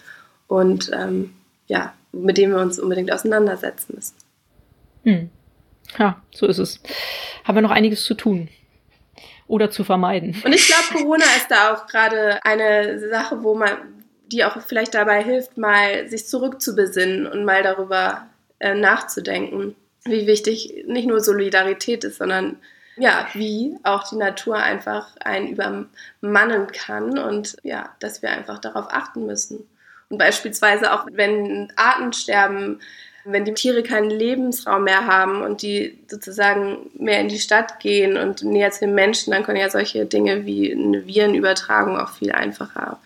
und 0.48 0.90
ähm, 0.92 1.34
ja, 1.68 1.92
mit 2.12 2.36
denen 2.36 2.54
wir 2.54 2.60
uns 2.60 2.80
unbedingt 2.80 3.12
auseinandersetzen 3.12 3.94
müssen. 3.94 4.14
Hm. 5.04 5.30
Ja, 5.98 6.20
so 6.34 6.46
ist 6.46 6.58
es. 6.58 6.80
Haben 7.44 7.56
wir 7.56 7.62
noch 7.62 7.70
einiges 7.70 8.04
zu 8.04 8.14
tun 8.14 8.48
oder 9.46 9.70
zu 9.70 9.84
vermeiden. 9.84 10.36
Und 10.44 10.52
ich 10.52 10.66
glaube, 10.66 11.02
Corona 11.02 11.24
ist 11.36 11.50
da 11.50 11.74
auch 11.74 11.86
gerade 11.86 12.44
eine 12.44 12.98
Sache, 13.08 13.42
wo 13.42 13.54
man, 13.54 13.70
die 14.32 14.44
auch 14.44 14.60
vielleicht 14.62 14.94
dabei 14.94 15.22
hilft, 15.22 15.56
mal 15.56 16.08
sich 16.08 16.26
zurückzubesinnen 16.26 17.26
und 17.26 17.44
mal 17.44 17.62
darüber 17.62 18.26
äh, 18.58 18.74
nachzudenken, 18.74 19.74
wie 20.04 20.26
wichtig 20.26 20.84
nicht 20.86 21.06
nur 21.06 21.20
Solidarität 21.20 22.04
ist, 22.04 22.18
sondern 22.18 22.56
ja, 22.96 23.28
wie 23.32 23.76
auch 23.84 24.08
die 24.08 24.16
Natur 24.16 24.56
einfach 24.56 25.16
einen 25.18 25.48
übermannen 25.48 26.66
kann 26.72 27.18
und 27.18 27.56
ja, 27.62 27.94
dass 28.00 28.22
wir 28.22 28.30
einfach 28.30 28.58
darauf 28.58 28.86
achten 28.90 29.26
müssen. 29.26 29.68
Und 30.08 30.18
beispielsweise 30.18 30.92
auch, 30.92 31.06
wenn 31.12 31.72
Artensterben 31.76 32.80
wenn 33.30 33.44
die 33.44 33.54
Tiere 33.54 33.82
keinen 33.82 34.10
Lebensraum 34.10 34.84
mehr 34.84 35.06
haben 35.06 35.42
und 35.42 35.62
die 35.62 35.98
sozusagen 36.08 36.90
mehr 36.98 37.20
in 37.20 37.28
die 37.28 37.38
Stadt 37.38 37.78
gehen 37.78 38.16
und 38.16 38.42
näher 38.42 38.70
zu 38.70 38.80
den 38.80 38.94
Menschen, 38.94 39.32
dann 39.32 39.42
können 39.42 39.60
ja 39.60 39.70
solche 39.70 40.06
Dinge 40.06 40.46
wie 40.46 40.72
eine 40.72 41.06
Virenübertragung 41.06 41.98
auch 41.98 42.10
viel 42.10 42.32
einfacher 42.32 42.98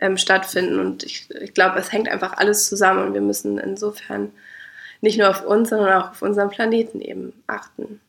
ähm, 0.00 0.16
stattfinden. 0.16 0.78
Und 0.78 1.04
ich, 1.04 1.28
ich 1.30 1.54
glaube, 1.54 1.78
es 1.78 1.92
hängt 1.92 2.08
einfach 2.08 2.36
alles 2.36 2.68
zusammen 2.68 3.06
und 3.06 3.14
wir 3.14 3.20
müssen 3.20 3.58
insofern 3.58 4.32
nicht 5.00 5.18
nur 5.18 5.30
auf 5.30 5.44
uns, 5.44 5.70
sondern 5.70 6.02
auch 6.02 6.10
auf 6.10 6.22
unseren 6.22 6.50
Planeten 6.50 7.00
eben 7.00 7.32
achten. 7.46 8.00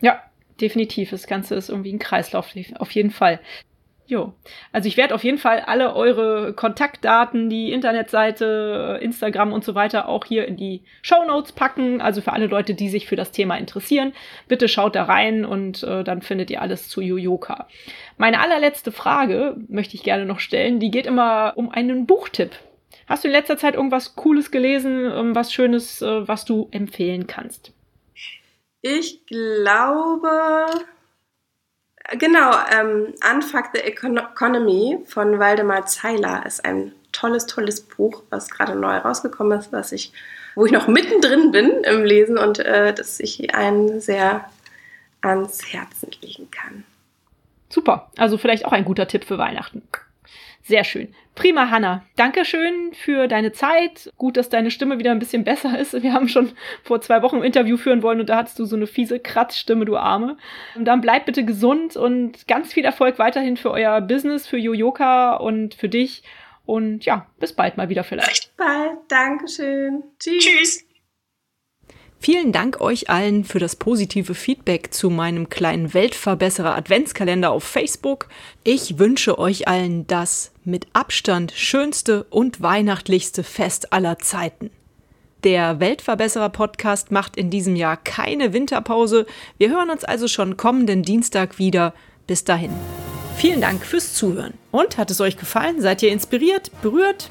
Ja, 0.00 0.22
definitiv. 0.60 1.10
Das 1.10 1.26
Ganze 1.26 1.54
ist 1.54 1.68
irgendwie 1.68 1.92
ein 1.92 1.98
Kreislauf, 1.98 2.54
auf 2.78 2.90
jeden 2.92 3.10
Fall. 3.10 3.40
Jo. 4.12 4.34
Also 4.72 4.88
ich 4.88 4.98
werde 4.98 5.14
auf 5.14 5.24
jeden 5.24 5.38
Fall 5.38 5.60
alle 5.60 5.96
eure 5.96 6.52
Kontaktdaten, 6.52 7.48
die 7.48 7.72
Internetseite, 7.72 8.98
Instagram 9.00 9.54
und 9.54 9.64
so 9.64 9.74
weiter 9.74 10.06
auch 10.06 10.26
hier 10.26 10.46
in 10.46 10.58
die 10.58 10.82
Show 11.00 11.24
Notes 11.26 11.52
packen. 11.52 12.02
Also 12.02 12.20
für 12.20 12.34
alle 12.34 12.46
Leute, 12.46 12.74
die 12.74 12.90
sich 12.90 13.06
für 13.06 13.16
das 13.16 13.30
Thema 13.30 13.56
interessieren, 13.56 14.12
bitte 14.48 14.68
schaut 14.68 14.96
da 14.96 15.04
rein 15.04 15.46
und 15.46 15.82
äh, 15.82 16.04
dann 16.04 16.20
findet 16.20 16.50
ihr 16.50 16.60
alles 16.60 16.90
zu 16.90 17.00
Yoyoka. 17.00 17.68
Meine 18.18 18.40
allerletzte 18.40 18.92
Frage 18.92 19.56
möchte 19.68 19.94
ich 19.94 20.02
gerne 20.02 20.26
noch 20.26 20.40
stellen. 20.40 20.78
Die 20.78 20.90
geht 20.90 21.06
immer 21.06 21.54
um 21.56 21.70
einen 21.70 22.04
Buchtipp. 22.04 22.50
Hast 23.06 23.24
du 23.24 23.28
in 23.28 23.32
letzter 23.32 23.56
Zeit 23.56 23.76
irgendwas 23.76 24.14
Cooles 24.14 24.50
gelesen, 24.50 25.10
ähm, 25.10 25.34
was 25.34 25.54
Schönes, 25.54 26.02
äh, 26.02 26.28
was 26.28 26.44
du 26.44 26.68
empfehlen 26.70 27.26
kannst? 27.26 27.72
Ich 28.82 29.24
glaube, 29.24 30.66
Genau, 32.18 32.52
ähm, 32.70 33.14
Unfuck 33.32 33.70
the 33.72 33.80
Economy 33.80 34.98
von 35.06 35.38
Waldemar 35.38 35.86
Zeiler 35.86 36.44
ist 36.44 36.64
ein 36.64 36.92
tolles, 37.12 37.46
tolles 37.46 37.80
Buch, 37.80 38.22
was 38.28 38.50
gerade 38.50 38.74
neu 38.74 38.96
rausgekommen 38.96 39.58
ist, 39.58 39.72
was 39.72 39.92
ich, 39.92 40.12
wo 40.54 40.66
ich 40.66 40.72
noch 40.72 40.88
mittendrin 40.88 41.52
bin 41.52 41.70
im 41.84 42.04
Lesen 42.04 42.36
und 42.36 42.58
äh, 42.58 42.92
das 42.92 43.18
ich 43.20 43.54
einen 43.54 44.00
sehr 44.00 44.44
ans 45.22 45.72
Herzen 45.72 46.10
legen 46.20 46.50
kann. 46.50 46.84
Super, 47.70 48.10
also 48.18 48.36
vielleicht 48.36 48.66
auch 48.66 48.72
ein 48.72 48.84
guter 48.84 49.08
Tipp 49.08 49.24
für 49.24 49.38
Weihnachten. 49.38 49.82
Sehr 50.64 50.84
schön. 50.84 51.14
Prima, 51.34 51.70
Hanna. 51.70 52.04
Dankeschön 52.16 52.92
für 52.92 53.26
deine 53.26 53.52
Zeit. 53.52 54.12
Gut, 54.16 54.36
dass 54.36 54.48
deine 54.48 54.70
Stimme 54.70 54.98
wieder 54.98 55.10
ein 55.10 55.18
bisschen 55.18 55.44
besser 55.44 55.78
ist. 55.78 56.00
Wir 56.02 56.12
haben 56.12 56.28
schon 56.28 56.52
vor 56.84 57.00
zwei 57.00 57.22
Wochen 57.22 57.36
ein 57.36 57.42
Interview 57.42 57.76
führen 57.76 58.02
wollen 58.02 58.20
und 58.20 58.28
da 58.28 58.36
hattest 58.36 58.58
du 58.58 58.64
so 58.64 58.76
eine 58.76 58.86
fiese 58.86 59.18
Kratzstimme, 59.18 59.84
du 59.84 59.96
Arme. 59.96 60.36
Und 60.74 60.84
dann 60.84 61.00
bleib 61.00 61.26
bitte 61.26 61.44
gesund 61.44 61.96
und 61.96 62.46
ganz 62.46 62.72
viel 62.72 62.84
Erfolg 62.84 63.18
weiterhin 63.18 63.56
für 63.56 63.70
euer 63.70 64.00
Business, 64.00 64.46
für 64.46 64.58
Yoyoka 64.58 65.36
und 65.36 65.74
für 65.74 65.88
dich. 65.88 66.22
Und 66.64 67.04
ja, 67.04 67.26
bis 67.40 67.54
bald 67.54 67.76
mal 67.76 67.88
wieder 67.88 68.04
vielleicht. 68.04 68.28
Bis 68.28 68.52
bald. 68.56 68.98
Dankeschön. 69.08 70.04
Tschüss. 70.18 70.44
Tschüss. 70.44 70.91
Vielen 72.24 72.52
Dank 72.52 72.80
euch 72.80 73.10
allen 73.10 73.44
für 73.44 73.58
das 73.58 73.74
positive 73.74 74.36
Feedback 74.36 74.94
zu 74.94 75.10
meinem 75.10 75.48
kleinen 75.48 75.92
Weltverbesserer 75.92 76.76
Adventskalender 76.76 77.50
auf 77.50 77.64
Facebook. 77.64 78.28
Ich 78.62 79.00
wünsche 79.00 79.40
euch 79.40 79.66
allen 79.66 80.06
das 80.06 80.52
mit 80.62 80.86
Abstand 80.92 81.50
schönste 81.50 82.22
und 82.30 82.62
weihnachtlichste 82.62 83.42
Fest 83.42 83.92
aller 83.92 84.20
Zeiten. 84.20 84.70
Der 85.42 85.80
Weltverbesserer 85.80 86.50
Podcast 86.50 87.10
macht 87.10 87.36
in 87.36 87.50
diesem 87.50 87.74
Jahr 87.74 87.96
keine 87.96 88.52
Winterpause. 88.52 89.26
Wir 89.58 89.70
hören 89.70 89.90
uns 89.90 90.04
also 90.04 90.28
schon 90.28 90.56
kommenden 90.56 91.02
Dienstag 91.02 91.58
wieder. 91.58 91.92
Bis 92.28 92.44
dahin. 92.44 92.70
Vielen 93.36 93.60
Dank 93.60 93.84
fürs 93.84 94.14
Zuhören. 94.14 94.54
Und 94.70 94.96
hat 94.96 95.10
es 95.10 95.20
euch 95.20 95.36
gefallen? 95.36 95.80
Seid 95.80 96.04
ihr 96.04 96.12
inspiriert, 96.12 96.70
berührt? 96.82 97.30